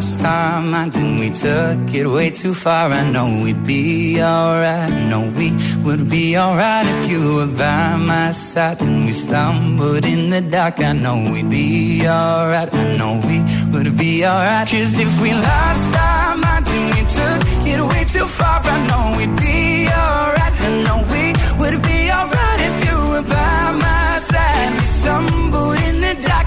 Our 0.00 0.62
minds 0.62 0.96
and 0.96 1.18
we 1.20 1.28
took 1.28 1.94
it 1.94 2.06
way 2.06 2.30
too 2.30 2.54
far, 2.54 2.90
I 2.90 3.02
know 3.10 3.42
we'd 3.44 3.66
be 3.66 4.18
alright. 4.22 4.90
I 4.90 5.08
know 5.10 5.28
we 5.36 5.52
would 5.84 6.08
be 6.08 6.38
alright 6.38 6.86
if 6.86 7.10
you 7.10 7.34
were 7.36 7.46
by 7.46 7.96
my 7.96 8.30
side. 8.30 8.80
And 8.80 9.04
we 9.04 9.12
stumbled 9.12 10.06
in 10.06 10.30
the 10.30 10.40
dark, 10.40 10.80
I 10.80 10.92
know 10.94 11.30
we'd 11.32 11.50
be 11.50 12.02
alright. 12.06 12.72
I 12.72 12.96
know 12.96 13.20
we 13.26 13.44
would 13.72 13.96
be 13.98 14.24
alright. 14.24 14.68
Cause 14.68 14.98
if 14.98 15.20
we 15.20 15.34
lost 15.34 15.92
our 15.94 16.36
minds 16.36 16.70
and 16.70 16.86
we 16.94 17.02
took 17.18 17.66
it 17.66 17.80
way 17.90 18.04
too 18.04 18.26
far, 18.26 18.60
I 18.64 18.76
know 18.88 19.16
we'd 19.18 19.36
be 19.36 19.86
alright. 19.88 20.54
I 20.66 20.70
know 20.84 20.98
we 21.12 21.24
would 21.60 21.82
be 21.82 22.10
alright 22.10 22.60
if 22.68 22.76
you 22.86 22.96
were 23.10 23.22
by 23.22 23.72
my 23.84 24.18
side. 24.30 24.56
And 24.64 24.74
We 24.76 24.84
stumbled 24.98 25.78
in 25.88 26.00
the 26.00 26.14
dark, 26.26 26.39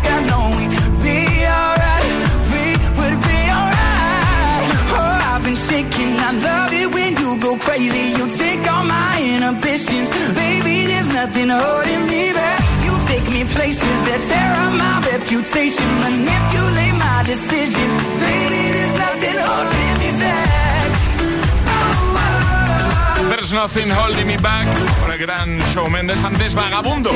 I 6.24 6.32
love 6.32 6.72
it 6.72 6.90
when 6.96 7.12
you 7.18 7.38
go 7.38 7.58
crazy. 7.58 8.16
You 8.18 8.26
take 8.30 8.64
all 8.72 8.86
my 8.86 9.20
inhibitions, 9.20 10.08
baby. 10.34 10.88
There's 10.88 11.12
nothing 11.12 11.50
holding 11.50 12.04
me 12.08 12.32
back. 12.32 12.60
You 12.86 12.94
take 13.12 13.28
me 13.36 13.44
places 13.44 13.98
that 14.08 14.22
tear 14.30 14.52
up 14.64 14.74
my 14.84 14.96
reputation, 15.12 15.88
manipulate 16.00 16.96
my 16.96 17.20
decisions, 17.28 17.94
baby. 18.24 18.62
There's 18.72 18.96
nothing 19.06 19.38
holding 19.48 19.96
me 20.00 20.12
back. 20.24 20.54
There's 23.30 23.52
Nothing 23.52 23.90
Holding 23.90 24.28
Me 24.28 24.38
Back 24.38 24.68
con 25.02 25.12
el 25.12 25.18
gran 25.18 25.60
show 25.74 25.90
Mendes 25.90 26.24
antes 26.24 26.54
Vagabundo 26.56 27.12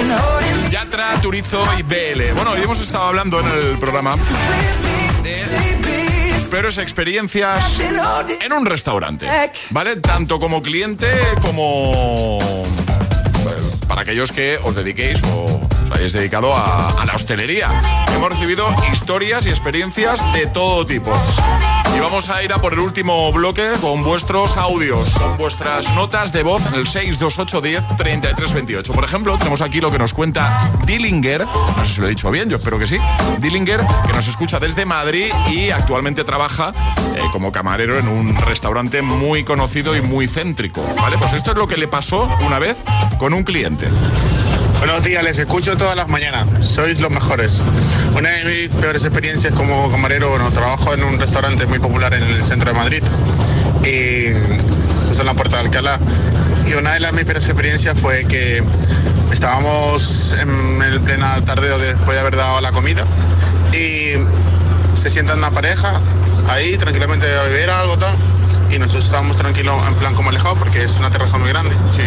Yatra, 0.69 1.21
Turizo 1.21 1.63
y 1.77 1.83
BL 1.83 2.33
bueno, 2.33 2.51
hoy 2.51 2.61
hemos 2.63 2.81
estado 2.81 3.05
hablando 3.05 3.39
en 3.39 3.47
el 3.47 3.77
programa 3.77 4.17
de 5.23 5.76
peores 6.47 6.77
experiencias 6.77 7.79
en 8.41 8.53
un 8.53 8.65
restaurante 8.65 9.27
¿vale? 9.69 9.97
tanto 9.97 10.39
como 10.39 10.61
cliente 10.61 11.07
como 11.41 12.39
para 13.87 14.01
aquellos 14.01 14.31
que 14.31 14.59
os 14.63 14.75
dediquéis 14.75 15.21
o 15.23 15.66
hayáis 15.95 16.13
dedicado 16.13 16.55
a, 16.55 17.05
la 17.05 17.13
hostelería. 17.13 17.69
Hemos 18.13 18.29
recibido 18.29 18.67
historias 18.91 19.45
y 19.45 19.49
experiencias 19.49 20.21
de 20.33 20.45
todo 20.47 20.85
tipo. 20.85 21.11
Y 21.95 21.99
vamos 21.99 22.29
a 22.29 22.43
ir 22.43 22.53
a 22.53 22.57
por 22.57 22.73
el 22.73 22.79
último 22.79 23.31
bloque 23.31 23.65
con 23.81 24.03
vuestros 24.03 24.57
audios, 24.57 25.13
con 25.15 25.37
vuestras 25.37 25.93
notas 25.95 26.31
de 26.31 26.43
voz 26.43 26.65
en 26.67 26.75
el 26.75 26.87
628 26.87 27.61
10 27.61 27.83
33 27.97 28.53
28. 28.53 28.93
Por 28.93 29.03
ejemplo, 29.03 29.37
tenemos 29.37 29.61
aquí 29.61 29.81
lo 29.81 29.91
que 29.91 29.97
nos 29.97 30.13
cuenta 30.13 30.59
Dillinger, 30.85 31.45
no 31.45 31.85
sé 31.85 31.93
si 31.93 32.01
lo 32.01 32.07
he 32.07 32.09
dicho 32.11 32.29
bien, 32.29 32.49
yo 32.49 32.57
espero 32.57 32.77
que 32.77 32.87
sí. 32.87 32.97
Dillinger, 33.39 33.81
que 34.05 34.13
nos 34.13 34.27
escucha 34.27 34.59
desde 34.59 34.85
Madrid 34.85 35.31
y 35.49 35.71
actualmente 35.71 36.23
trabaja 36.23 36.73
eh, 37.15 37.21
como 37.31 37.51
camarero 37.51 37.97
en 37.97 38.07
un 38.07 38.35
restaurante 38.35 39.01
muy 39.01 39.43
conocido 39.43 39.95
y 39.95 40.01
muy 40.01 40.27
céntrico. 40.27 40.83
¿Vale? 40.97 41.17
Pues 41.17 41.33
esto 41.33 41.51
es 41.51 41.57
lo 41.57 41.67
que 41.67 41.77
le 41.77 41.87
pasó 41.87 42.29
una 42.45 42.59
vez 42.59 42.77
con 43.17 43.33
un 43.33 43.43
cliente. 43.43 43.87
Buenos 44.79 45.03
días, 45.03 45.23
les 45.23 45.39
escucho 45.39 45.75
todas 45.75 45.95
las 45.95 46.07
mañanas. 46.07 46.45
Sois 46.61 47.01
los 47.01 47.11
mejores. 47.11 47.63
Una 48.15 48.29
de 48.29 48.45
mis 48.45 48.75
peores 48.75 49.03
experiencias 49.03 49.53
como 49.55 49.89
camarero, 49.91 50.29
bueno, 50.29 50.51
trabajo 50.51 50.93
en 50.93 51.03
un 51.03 51.19
restaurante 51.19 51.65
muy 51.65 51.79
popular 51.79 52.13
en 52.13 52.23
el 52.23 52.43
centro 52.43 52.71
de 52.71 52.77
Madrid 52.77 53.03
y 53.83 54.33
pues 55.07 55.19
en 55.19 55.25
la 55.25 55.33
puerta 55.33 55.57
de 55.57 55.63
Alcalá. 55.63 55.99
Y 56.67 56.75
una 56.75 56.93
de 56.93 56.99
las 56.99 57.11
mis 57.13 57.23
peores 57.23 57.45
experiencias 57.45 57.99
fue 57.99 58.25
que 58.25 58.63
estábamos 59.31 60.35
en 60.39 60.81
el 60.83 61.01
plena 61.01 61.41
tarde 61.41 61.69
después 61.79 62.15
de 62.15 62.19
haber 62.19 62.35
dado 62.35 62.61
la 62.61 62.71
comida 62.71 63.03
y 63.73 64.13
se 64.95 65.09
sienta 65.09 65.33
una 65.33 65.51
pareja 65.51 65.99
ahí 66.49 66.77
tranquilamente 66.77 67.25
a 67.35 67.43
beber 67.43 67.71
algo 67.71 67.97
tal 67.97 68.15
y 68.69 68.77
nosotros 68.77 69.05
estábamos 69.05 69.37
tranquilos 69.37 69.75
en 69.87 69.95
plan 69.95 70.13
como 70.13 70.29
alejados 70.29 70.59
porque 70.59 70.83
es 70.83 70.97
una 70.97 71.09
terraza 71.09 71.37
muy 71.37 71.49
grande. 71.49 71.75
Sí. 71.89 72.03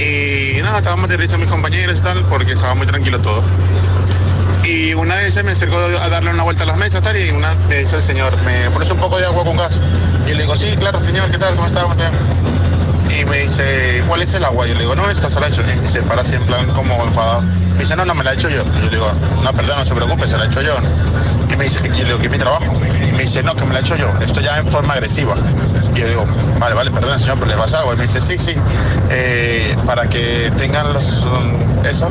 Y 0.00 0.62
nada, 0.62 0.78
estábamos 0.78 1.08
de 1.10 1.16
risa 1.18 1.36
mis 1.36 1.48
compañeros 1.48 2.00
y 2.00 2.02
tal, 2.02 2.22
porque 2.24 2.52
estaba 2.52 2.74
muy 2.74 2.86
tranquilo 2.86 3.20
todo. 3.20 3.42
Y 4.64 4.94
una 4.94 5.16
vez 5.16 5.34
se 5.34 5.42
me 5.42 5.52
acercó 5.52 5.76
a 5.76 6.08
darle 6.08 6.30
una 6.30 6.42
vuelta 6.42 6.62
a 6.62 6.66
las 6.66 6.78
mesas 6.78 7.02
tal, 7.02 7.20
y 7.20 7.30
una 7.30 7.54
me 7.68 7.80
dice 7.80 7.96
el 7.96 8.02
señor, 8.02 8.34
¿me 8.42 8.70
pones 8.70 8.90
un 8.90 8.98
poco 8.98 9.18
de 9.18 9.26
agua 9.26 9.44
con 9.44 9.56
gas? 9.56 9.78
Y 10.26 10.32
le 10.32 10.42
digo, 10.42 10.56
sí, 10.56 10.74
claro, 10.78 11.04
señor, 11.04 11.30
¿qué 11.30 11.38
tal? 11.38 11.54
¿Cómo 11.54 11.66
está? 11.66 11.82
¿Cómo 11.82 11.94
está?". 11.94 12.10
Y 13.14 13.24
me 13.24 13.40
dice, 13.40 14.02
¿cuál 14.06 14.22
es 14.22 14.32
el 14.34 14.44
agua? 14.44 14.66
Y 14.68 14.72
le 14.72 14.80
digo, 14.80 14.94
no, 14.94 15.10
esta 15.10 15.28
se 15.28 15.40
la 15.40 15.48
he 15.48 15.50
hecho. 15.50 15.62
Y 15.62 15.86
se 15.86 16.02
para 16.02 16.22
así 16.22 16.36
en 16.36 16.44
plan 16.44 16.66
como 16.68 17.02
enfadado. 17.04 17.42
Me 17.74 17.80
dice, 17.80 17.96
no, 17.96 18.04
no, 18.04 18.14
me 18.14 18.24
la 18.24 18.32
he 18.32 18.34
hecho 18.36 18.48
yo. 18.48 18.62
Y 18.62 18.84
yo 18.84 18.90
digo, 18.90 19.12
no, 19.42 19.52
perdón, 19.52 19.78
no 19.78 19.86
se 19.86 19.94
preocupe, 19.94 20.28
se 20.28 20.38
la 20.38 20.44
he 20.44 20.46
hecho 20.46 20.62
yo. 20.62 20.76
Me 21.60 21.66
dice, 21.66 21.80
digo, 21.90 22.18
¿qué 22.18 22.24
es 22.24 22.32
mi 22.32 22.38
trabajo? 22.38 22.72
Y 23.06 23.12
me 23.12 23.20
dice, 23.20 23.42
no, 23.42 23.54
que 23.54 23.66
me 23.66 23.74
la 23.74 23.80
he 23.80 23.82
hecho 23.82 23.94
yo. 23.94 24.10
Esto 24.22 24.40
ya 24.40 24.56
en 24.56 24.66
forma 24.66 24.94
agresiva. 24.94 25.34
Y 25.94 25.98
yo 25.98 26.08
digo, 26.08 26.26
vale, 26.58 26.74
vale, 26.74 26.90
perdón, 26.90 27.20
señor, 27.20 27.36
pero 27.38 27.50
le 27.50 27.56
pasa 27.58 27.80
algo. 27.80 27.92
Y 27.92 27.98
me 27.98 28.04
dice, 28.04 28.18
sí, 28.22 28.38
sí, 28.38 28.54
eh, 29.10 29.76
para 29.84 30.08
que 30.08 30.50
tengan 30.56 30.94
los, 30.94 31.26
eso, 31.86 32.08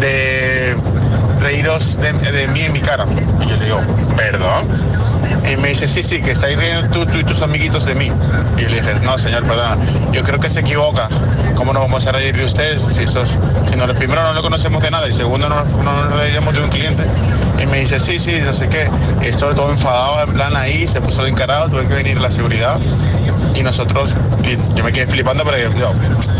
de 0.00 0.76
reíros 1.40 1.98
de, 2.00 2.12
de 2.12 2.46
mí 2.46 2.60
en 2.60 2.72
mi 2.74 2.78
cara. 2.78 3.04
Y 3.40 3.48
yo 3.48 3.56
le 3.56 3.64
digo, 3.64 3.80
perdón. 4.16 4.68
Y 5.50 5.56
me 5.56 5.70
dice, 5.70 5.88
sí, 5.88 6.04
sí, 6.04 6.22
que 6.22 6.30
estáis 6.30 6.56
riendo 6.56 6.88
tú, 6.90 7.04
tú 7.04 7.18
y 7.18 7.24
tus 7.24 7.42
amiguitos 7.42 7.84
de 7.86 7.96
mí. 7.96 8.12
Y 8.56 8.60
le 8.66 8.82
dije, 8.82 9.00
no, 9.02 9.18
señor, 9.18 9.42
perdón, 9.42 9.80
yo 10.12 10.22
creo 10.22 10.38
que 10.38 10.48
se 10.48 10.60
equivoca. 10.60 11.08
¿Cómo 11.56 11.72
nos 11.72 11.82
vamos 11.82 12.06
a 12.06 12.12
reír 12.12 12.36
de 12.36 12.44
ustedes 12.44 12.82
si, 12.82 13.08
sos, 13.08 13.36
si 13.68 13.76
no, 13.76 13.92
primero 13.94 14.22
no 14.22 14.32
lo 14.32 14.42
conocemos 14.42 14.80
de 14.80 14.92
nada 14.92 15.08
y 15.08 15.12
segundo 15.12 15.48
no, 15.48 15.64
no 15.64 16.04
nos 16.04 16.12
reiríamos 16.12 16.54
de 16.54 16.62
un 16.62 16.70
cliente? 16.70 17.02
Y 17.62 17.66
me 17.66 17.80
dice, 17.80 18.00
sí, 18.00 18.18
sí, 18.18 18.38
no 18.44 18.52
sé 18.52 18.68
qué. 18.68 18.88
Estoy 19.22 19.54
todo 19.54 19.70
enfadado, 19.70 20.24
en 20.24 20.32
plan 20.34 20.56
ahí, 20.56 20.88
se 20.88 21.00
puso 21.00 21.22
de 21.22 21.30
encarado, 21.30 21.68
tuve 21.68 21.86
que 21.86 21.94
venir 21.94 22.20
la 22.20 22.30
seguridad. 22.30 22.80
Y 23.54 23.62
nosotros, 23.62 24.16
yo 24.74 24.82
me 24.82 24.92
quedé 24.92 25.06
flipando, 25.06 25.44
pero 25.44 25.58
yo, 25.58 25.92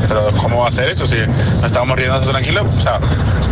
pero 0.08 0.26
¿cómo 0.32 0.60
va 0.60 0.68
a 0.68 0.72
ser 0.72 0.88
eso? 0.88 1.06
Si 1.06 1.16
nos 1.16 1.64
estábamos 1.64 1.96
riendo 1.96 2.20
tranquilos, 2.22 2.66
o 2.76 2.80
sea, 2.80 2.98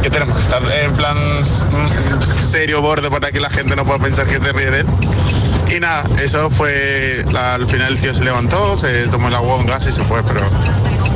¿qué 0.03 0.11
tenemos 0.11 0.35
que 0.37 0.43
estar 0.43 0.63
en 0.83 0.93
plan 0.95 1.17
mm, 1.17 2.23
serio, 2.23 2.83
borde, 2.83 3.09
para 3.11 3.31
que 3.31 3.39
la 3.39 3.51
gente 3.51 3.77
no 3.77 3.85
pueda 3.85 3.99
pensar 3.99 4.27
que 4.27 4.41
te 4.41 4.53
ríe 4.53 4.71
de 4.71 4.81
él? 4.81 4.87
Y 5.75 5.79
nada, 5.79 6.03
eso 6.21 6.51
fue, 6.51 7.25
al 7.33 7.67
final 7.69 7.93
el 7.93 8.01
tío 8.01 8.13
se 8.13 8.25
levantó, 8.25 8.75
se 8.77 9.07
tomó 9.07 9.29
el 9.29 9.35
agua, 9.35 9.57
un 9.57 9.67
gas 9.67 9.87
y 9.87 9.93
se 9.93 10.03
fue, 10.03 10.25
pero 10.25 10.41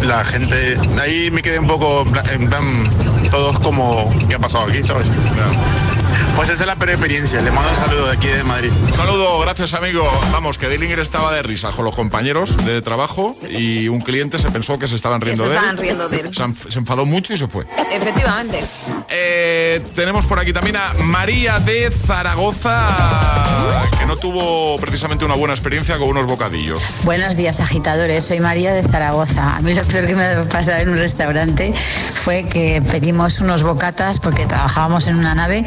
la 0.07 0.25
gente, 0.25 0.77
ahí 1.01 1.31
me 1.33 1.43
quedé 1.43 1.59
un 1.59 1.67
poco 1.67 2.05
en 2.31 2.49
plan, 2.49 3.31
todos 3.31 3.59
como, 3.59 4.09
¿qué 4.29 4.37
ha 4.37 4.39
pasado 4.39 4.67
aquí, 4.69 4.83
sabes? 4.85 5.11
Pues 6.37 6.49
esa 6.51 6.65
es 6.65 6.67
la 6.67 6.75
peor 6.77 6.91
experiencia, 6.91 7.41
le 7.41 7.51
mando 7.53 7.71
un 7.71 7.77
saludo 7.77 8.07
de 8.07 8.13
aquí 8.13 8.27
de 8.27 8.43
Madrid. 8.43 8.71
Un 8.87 8.93
saludo, 8.93 9.39
gracias 9.41 9.73
amigo. 9.73 10.03
Vamos, 10.33 10.59
que 10.59 10.69
Dillinger 10.69 10.99
estaba 10.99 11.33
de 11.33 11.43
risa 11.43 11.71
con 11.71 11.85
los 11.85 11.95
compañeros 11.95 12.57
de 12.67 12.83
trabajo 12.83 13.37
y 13.51 13.87
un 13.89 14.01
cliente 14.01 14.39
se 14.41 14.51
pensó 14.51 14.79
que 14.79 14.89
se 14.89 14.97
estaban 14.97 15.21
riendo 15.21 15.45
se 15.45 15.51
de 15.51 15.57
él. 15.57 15.63
estaban 15.63 15.79
riendo 15.79 16.09
de 16.09 16.21
él. 16.21 16.35
Se, 16.35 16.43
enf- 16.43 16.71
se 16.71 16.79
enfadó 16.81 17.07
mucho 17.07 17.33
y 17.33 17.37
se 17.37 17.47
fue. 17.47 17.65
Efectivamente. 17.93 18.63
Eh, 19.09 19.85
tenemos 19.95 20.27
por 20.27 20.41
aquí 20.41 20.53
también 20.53 20.77
a 20.77 20.93
María 21.05 21.61
de 21.61 21.89
Zaragoza, 21.91 22.85
que 23.99 24.05
no 24.05 24.17
tuvo 24.17 24.77
precisamente 24.81 25.25
una 25.25 25.35
buena 25.37 25.55
experiencia 25.55 25.99
con 25.99 26.09
unos 26.09 26.27
bocadillos. 26.27 26.85
Buenos 27.05 27.37
días, 27.37 27.61
agitadores. 27.61 28.25
Soy 28.25 28.41
María 28.41 28.73
de 28.73 28.83
Zaragoza. 28.83 29.57
A 29.57 29.61
mí 29.63 29.73
lo 29.73 29.85
peor 29.85 30.07
que 30.09 30.17
me 30.17 30.25
ha 30.25 30.45
pasado 30.49 30.79
en 30.81 30.89
un 30.91 30.99
restaurante 30.99 31.73
fue 32.13 32.45
que 32.45 32.83
pedimos 32.91 33.41
unos 33.41 33.63
bocatas 33.63 34.19
porque 34.19 34.47
trabajábamos 34.47 35.07
en 35.07 35.17
una 35.17 35.35
nave 35.35 35.65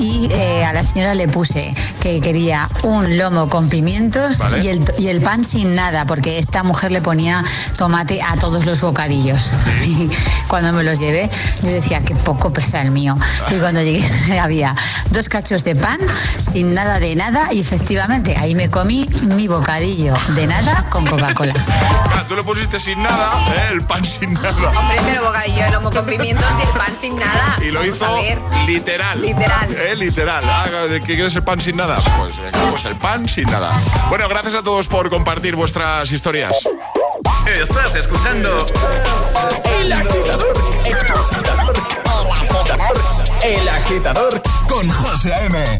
y 0.00 0.28
eh, 0.32 0.64
a 0.64 0.72
la 0.72 0.82
señora 0.82 1.14
le 1.14 1.28
puse 1.28 1.74
que 2.02 2.20
quería 2.20 2.68
un 2.82 3.18
lomo 3.18 3.48
con 3.48 3.68
pimientos 3.68 4.38
Vale. 4.38 4.64
y, 4.64 4.68
el, 4.68 4.84
y 4.98 5.08
el 5.08 5.20
pan 5.20 5.44
sin 5.44 5.74
nada 5.74 6.06
porque 6.06 6.38
esta 6.38 6.62
mujer 6.62 6.90
le 6.90 7.02
ponía 7.02 7.44
tomate 7.76 8.20
a 8.22 8.36
todos 8.36 8.64
los 8.66 8.80
bocadillos. 8.80 9.50
Y 9.90 10.08
cuando 10.46 10.72
me 10.72 10.82
los 10.84 10.98
llevé, 11.00 11.28
yo 11.62 11.68
decía 11.68 12.00
que 12.02 12.14
poco 12.14 12.52
pesa 12.52 12.80
el 12.82 12.90
mío. 12.90 13.16
Y 13.50 13.56
cuando 13.56 13.82
llegué 13.82 14.38
había 14.40 14.74
dos 15.10 15.28
cachos 15.28 15.64
de 15.64 15.74
pan 15.74 15.98
sin 16.38 16.74
nada 16.74 17.00
de 17.00 17.16
nada 17.16 17.52
y 17.52 17.60
efectivamente 17.60 18.36
ahí 18.38 18.54
me 18.54 18.70
comí 18.70 19.08
mi 19.22 19.48
bocadillo 19.48 20.14
de 20.36 20.46
nada 20.46 20.84
con 20.90 21.06
Coca-Cola. 21.06 21.54
Ah, 21.66 22.24
Tú 22.28 22.36
le 22.36 22.44
pusiste 22.44 22.78
sin 22.78 23.02
nada, 23.02 23.32
¿eh? 23.56 23.68
el 23.72 23.82
pan 23.82 24.04
sin 24.06 24.32
nada. 24.34 24.50
Hombre, 24.78 24.96
pero 25.04 25.24
bocadillo 25.24 25.64
de 25.64 25.70
lomo 25.70 25.90
con 25.90 26.06
pimientos 26.06 26.46
y 26.58 26.62
el 26.62 26.68
pan 26.68 26.92
sin 27.00 27.16
nada. 27.16 27.56
Y 27.60 27.70
lo 27.72 27.80
Vamos 27.80 27.96
hizo 27.96 28.06
literal. 28.66 29.20
Literal. 29.20 29.68
¿Eh? 29.72 29.89
Literal. 29.96 30.42
Ah, 30.46 30.86
¿de 30.88 31.00
¿Qué 31.00 31.14
quieres 31.14 31.34
el 31.36 31.42
pan 31.42 31.60
sin 31.60 31.76
nada? 31.76 31.96
Pues, 32.18 32.40
pues 32.70 32.84
el 32.84 32.96
pan 32.96 33.28
sin 33.28 33.44
nada. 33.44 33.70
Bueno, 34.08 34.28
gracias 34.28 34.54
a 34.54 34.62
todos 34.62 34.86
por 34.88 35.10
compartir 35.10 35.56
vuestras 35.56 36.10
historias. 36.12 36.52
Estás 37.46 37.94
escuchando 37.96 38.58
El 39.80 39.92
Agitador. 39.92 40.56
El 40.84 40.94
Agitador. 40.94 41.74
El 43.42 43.68
Agitador 43.68 44.42
con 44.68 44.88
José 44.90 45.34
A.M. 45.34 45.78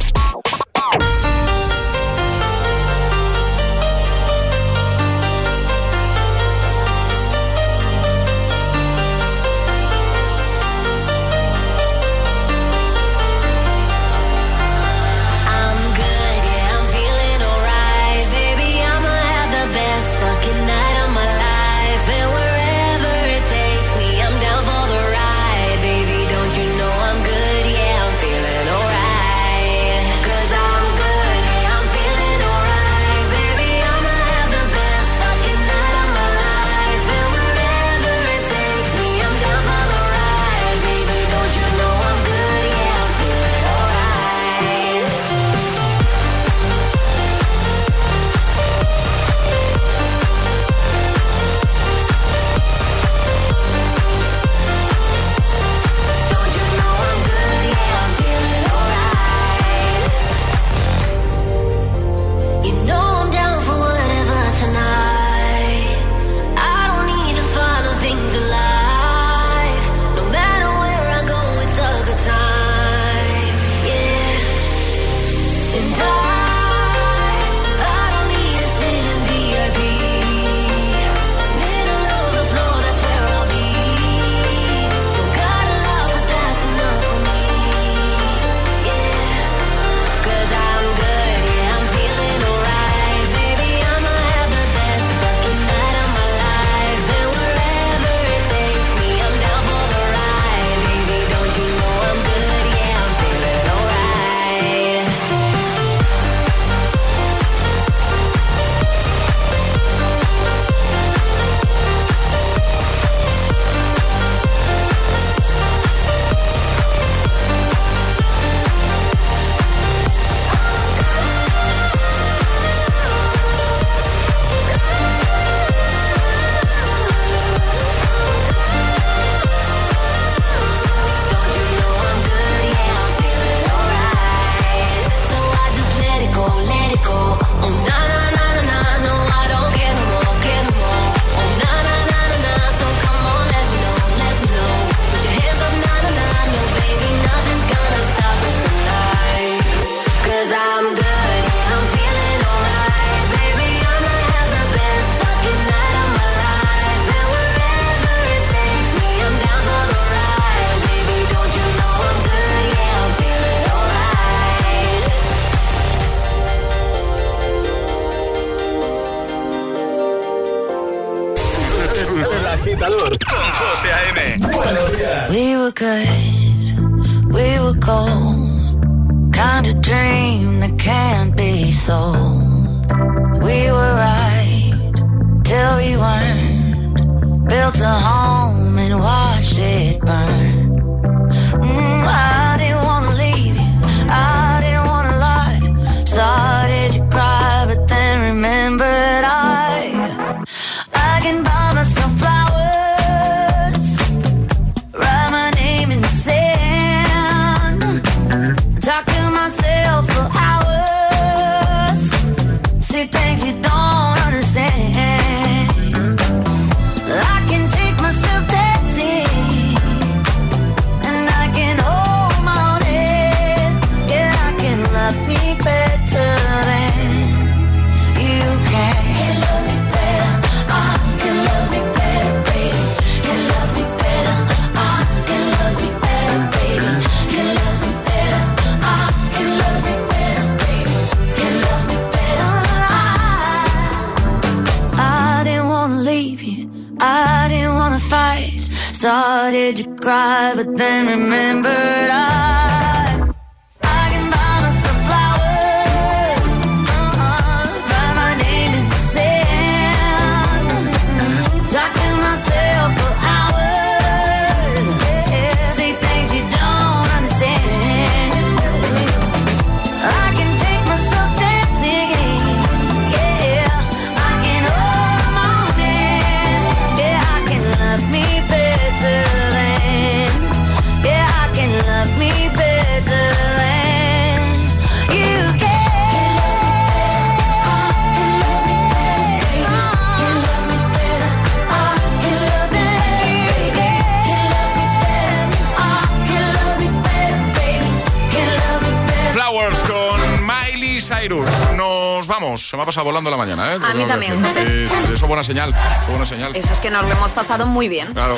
Se 302.71 302.77
me 302.77 302.85
ha 302.85 302.87
pasado 302.87 303.07
volando 303.07 303.29
la 303.33 303.37
mañana, 303.37 303.75
¿eh? 303.75 303.79
A 303.83 303.95
mí 303.95 304.05
también, 304.05 304.37
Sí, 304.37 304.45
José. 304.45 304.65
sí, 304.89 304.95
eso 305.07 305.13
es 305.13 305.23
buena 305.23 305.43
señal. 305.43 305.71
Eso 305.71 306.03
es 306.03 306.09
buena 306.09 306.25
señal. 306.25 306.55
Eso 306.55 306.73
es 306.73 306.79
que 306.79 306.89
nos 306.89 307.03
lo 307.05 307.11
hemos 307.11 307.33
pasado 307.33 307.67
muy 307.67 307.89
bien. 307.89 308.07
Claro. 308.13 308.37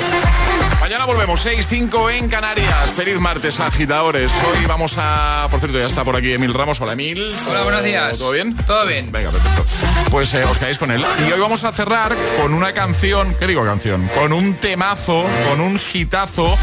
Mañana 0.81 1.05
volvemos, 1.05 1.45
6-5 1.45 2.09
en 2.13 2.29
Canarias. 2.29 2.93
Feliz 2.93 3.19
martes, 3.19 3.59
agitadores. 3.59 4.33
Hoy 4.33 4.65
vamos 4.65 4.95
a. 4.97 5.47
Por 5.51 5.59
cierto, 5.59 5.77
ya 5.77 5.85
está 5.85 6.03
por 6.03 6.15
aquí 6.15 6.33
Emil 6.33 6.51
Ramos. 6.51 6.81
Hola, 6.81 6.93
Emil. 6.93 7.35
Hola, 7.47 7.61
buenos 7.61 7.83
días. 7.83 8.17
¿Todo 8.17 8.31
bien? 8.31 8.57
Todo 8.65 8.87
bien. 8.87 9.11
Venga, 9.11 9.29
perfecto. 9.29 9.65
Pues 10.09 10.33
eh, 10.33 10.43
os 10.45 10.57
quedáis 10.57 10.79
con 10.79 10.89
él. 10.89 11.05
Y 11.29 11.31
hoy 11.31 11.39
vamos 11.39 11.63
a 11.63 11.71
cerrar 11.71 12.15
con 12.41 12.55
una 12.55 12.73
canción. 12.73 13.35
¿Qué 13.35 13.45
digo 13.45 13.63
canción? 13.63 14.09
Con 14.15 14.33
un 14.33 14.55
temazo, 14.55 15.27
con 15.47 15.61
un 15.61 15.79
hitazo 15.93 16.57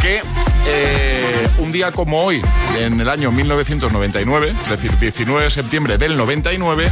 que 0.00 0.22
eh, 0.68 1.48
un 1.58 1.72
día 1.72 1.92
como 1.92 2.22
hoy, 2.22 2.42
en 2.78 3.00
el 3.00 3.08
año 3.08 3.30
1999, 3.30 4.54
es 4.62 4.70
decir, 4.70 4.96
19 4.98 5.44
de 5.44 5.50
septiembre 5.50 5.98
del 5.98 6.16
99, 6.16 6.90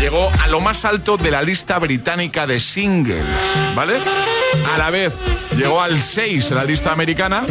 llegó 0.00 0.30
a 0.42 0.46
lo 0.48 0.60
más 0.60 0.84
alto 0.84 1.16
de 1.16 1.30
la 1.30 1.42
lista 1.42 1.78
británica 1.78 2.46
de 2.46 2.60
singles, 2.60 3.24
¿vale? 3.74 3.98
A 4.74 4.78
la 4.78 4.90
vez 4.90 5.12
llegó 5.56 5.80
al 5.80 6.00
6 6.00 6.50
en 6.50 6.56
la 6.56 6.64
lista 6.64 6.92
americana 6.92 7.44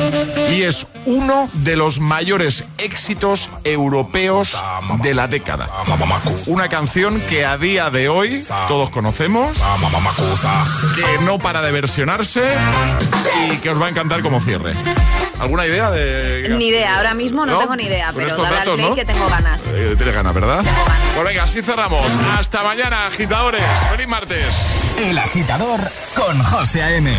y 0.51 0.63
es 0.63 0.87
uno 1.05 1.49
de 1.53 1.75
los 1.75 1.99
mayores 1.99 2.65
éxitos 2.77 3.49
europeos 3.63 4.57
de 5.01 5.13
la 5.13 5.27
década. 5.27 5.69
Una 6.45 6.67
canción 6.67 7.21
que 7.21 7.45
a 7.45 7.57
día 7.57 7.89
de 7.89 8.09
hoy 8.09 8.43
todos 8.67 8.89
conocemos, 8.89 9.61
que 10.95 11.23
no 11.23 11.39
para 11.39 11.61
de 11.61 11.71
versionarse 11.71 12.43
y 13.51 13.57
que 13.57 13.69
os 13.69 13.81
va 13.81 13.87
a 13.87 13.89
encantar 13.89 14.21
como 14.21 14.39
cierre. 14.39 14.73
¿Alguna 15.39 15.65
idea 15.67 15.91
de...? 15.91 16.47
Ni 16.57 16.67
idea, 16.67 16.97
ahora 16.97 17.13
mismo 17.13 17.45
no, 17.45 17.53
¿No? 17.53 17.59
tengo 17.59 17.75
ni 17.75 17.83
idea, 17.83 18.07
Con 18.13 18.23
pero 18.23 18.35
dale 18.37 18.47
al 18.47 18.53
datos, 18.55 18.75
play 18.75 18.89
¿no? 18.89 18.95
que 18.95 19.05
tengo 19.05 19.27
ganas. 19.29 19.67
Eh, 19.67 19.93
Tienes 19.97 20.15
ganas, 20.15 20.33
¿verdad? 20.33 20.63
Pues 21.13 21.27
venga, 21.27 21.43
así 21.43 21.61
cerramos. 21.61 22.05
Hasta 22.37 22.63
mañana, 22.63 23.07
agitadores. 23.07 23.61
Feliz 23.91 24.07
martes. 24.07 24.45
El 24.97 25.17
agitador 25.17 25.79
con 26.15 26.41
José 26.43 26.83
A.M. 26.83 27.13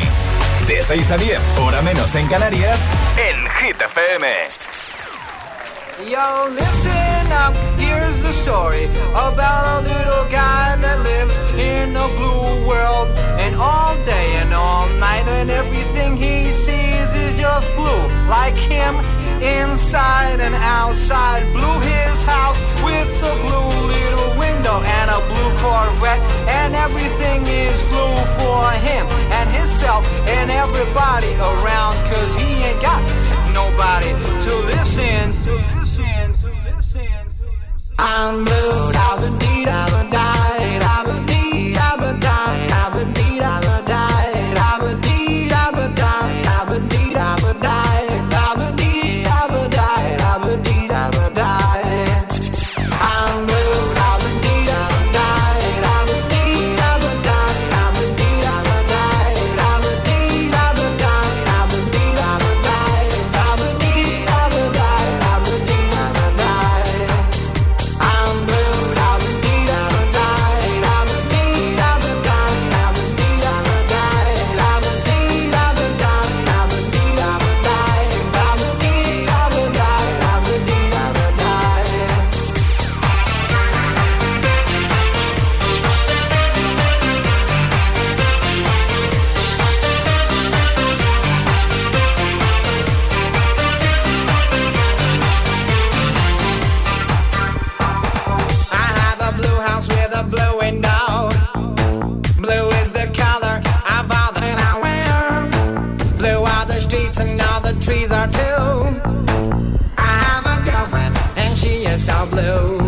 De 0.67 0.83
6 0.83 1.11
a 1.13 1.17
10, 1.19 1.41
hora 1.61 1.83
menos 1.83 2.15
en 2.15 2.27
Canarias, 2.29 2.79
en 3.17 3.37
Hit 3.67 3.81
FM. 3.81 4.27
Yo, 6.11 6.49
listen 6.51 7.33
up, 7.33 7.55
here's 7.79 8.21
the 8.23 8.33
story 8.33 8.85
about 9.15 9.65
a 9.67 9.81
little 9.81 10.25
guy 10.31 10.77
that 10.81 11.01
lives 11.03 11.39
in 11.59 11.97
a 11.97 12.07
blue 12.09 12.67
world. 12.67 13.09
And 13.39 13.55
all 13.57 13.97
day 14.05 14.37
and 14.43 14.53
all 14.53 14.89
night, 14.99 15.27
and 15.29 15.51
everything 15.51 16.17
he 16.19 16.53
sees 16.53 16.96
just 17.37 17.69
blue. 17.77 18.03
Like 18.29 18.57
him, 18.57 18.97
inside 19.43 20.41
and 20.41 20.55
outside. 20.55 21.43
Blue 21.53 21.79
his 21.81 22.23
house 22.23 22.61
with 22.83 23.09
a 23.23 23.35
blue 23.45 23.71
little 23.87 24.33
window 24.39 24.81
and 24.83 25.11
a 25.11 25.21
blue 25.31 25.51
Corvette. 25.63 26.21
And 26.49 26.75
everything 26.75 27.47
is 27.47 27.83
blue 27.85 28.17
for 28.39 28.71
him 28.89 29.07
and 29.37 29.49
himself 29.51 30.07
and 30.29 30.51
everybody 30.51 31.33
around. 31.35 31.95
Cause 32.11 32.33
he 32.35 32.49
ain't 32.69 32.81
got 32.81 33.03
nobody 33.53 34.11
to 34.45 34.53
listen. 34.73 35.33
To 35.45 35.55
listen, 35.79 36.35
to 36.43 36.51
listen. 36.75 37.09
I'm 37.99 38.45
blue, 38.45 38.93
I've 38.95 39.21
been 39.23 39.39
deed, 39.39 39.69
I've 39.69 39.91
been 39.91 40.11
died, 40.11 40.83
I've 40.83 41.07
been 41.07 41.26
yes, 111.97 112.09
I'm 112.11 112.29
blue. 112.29 112.86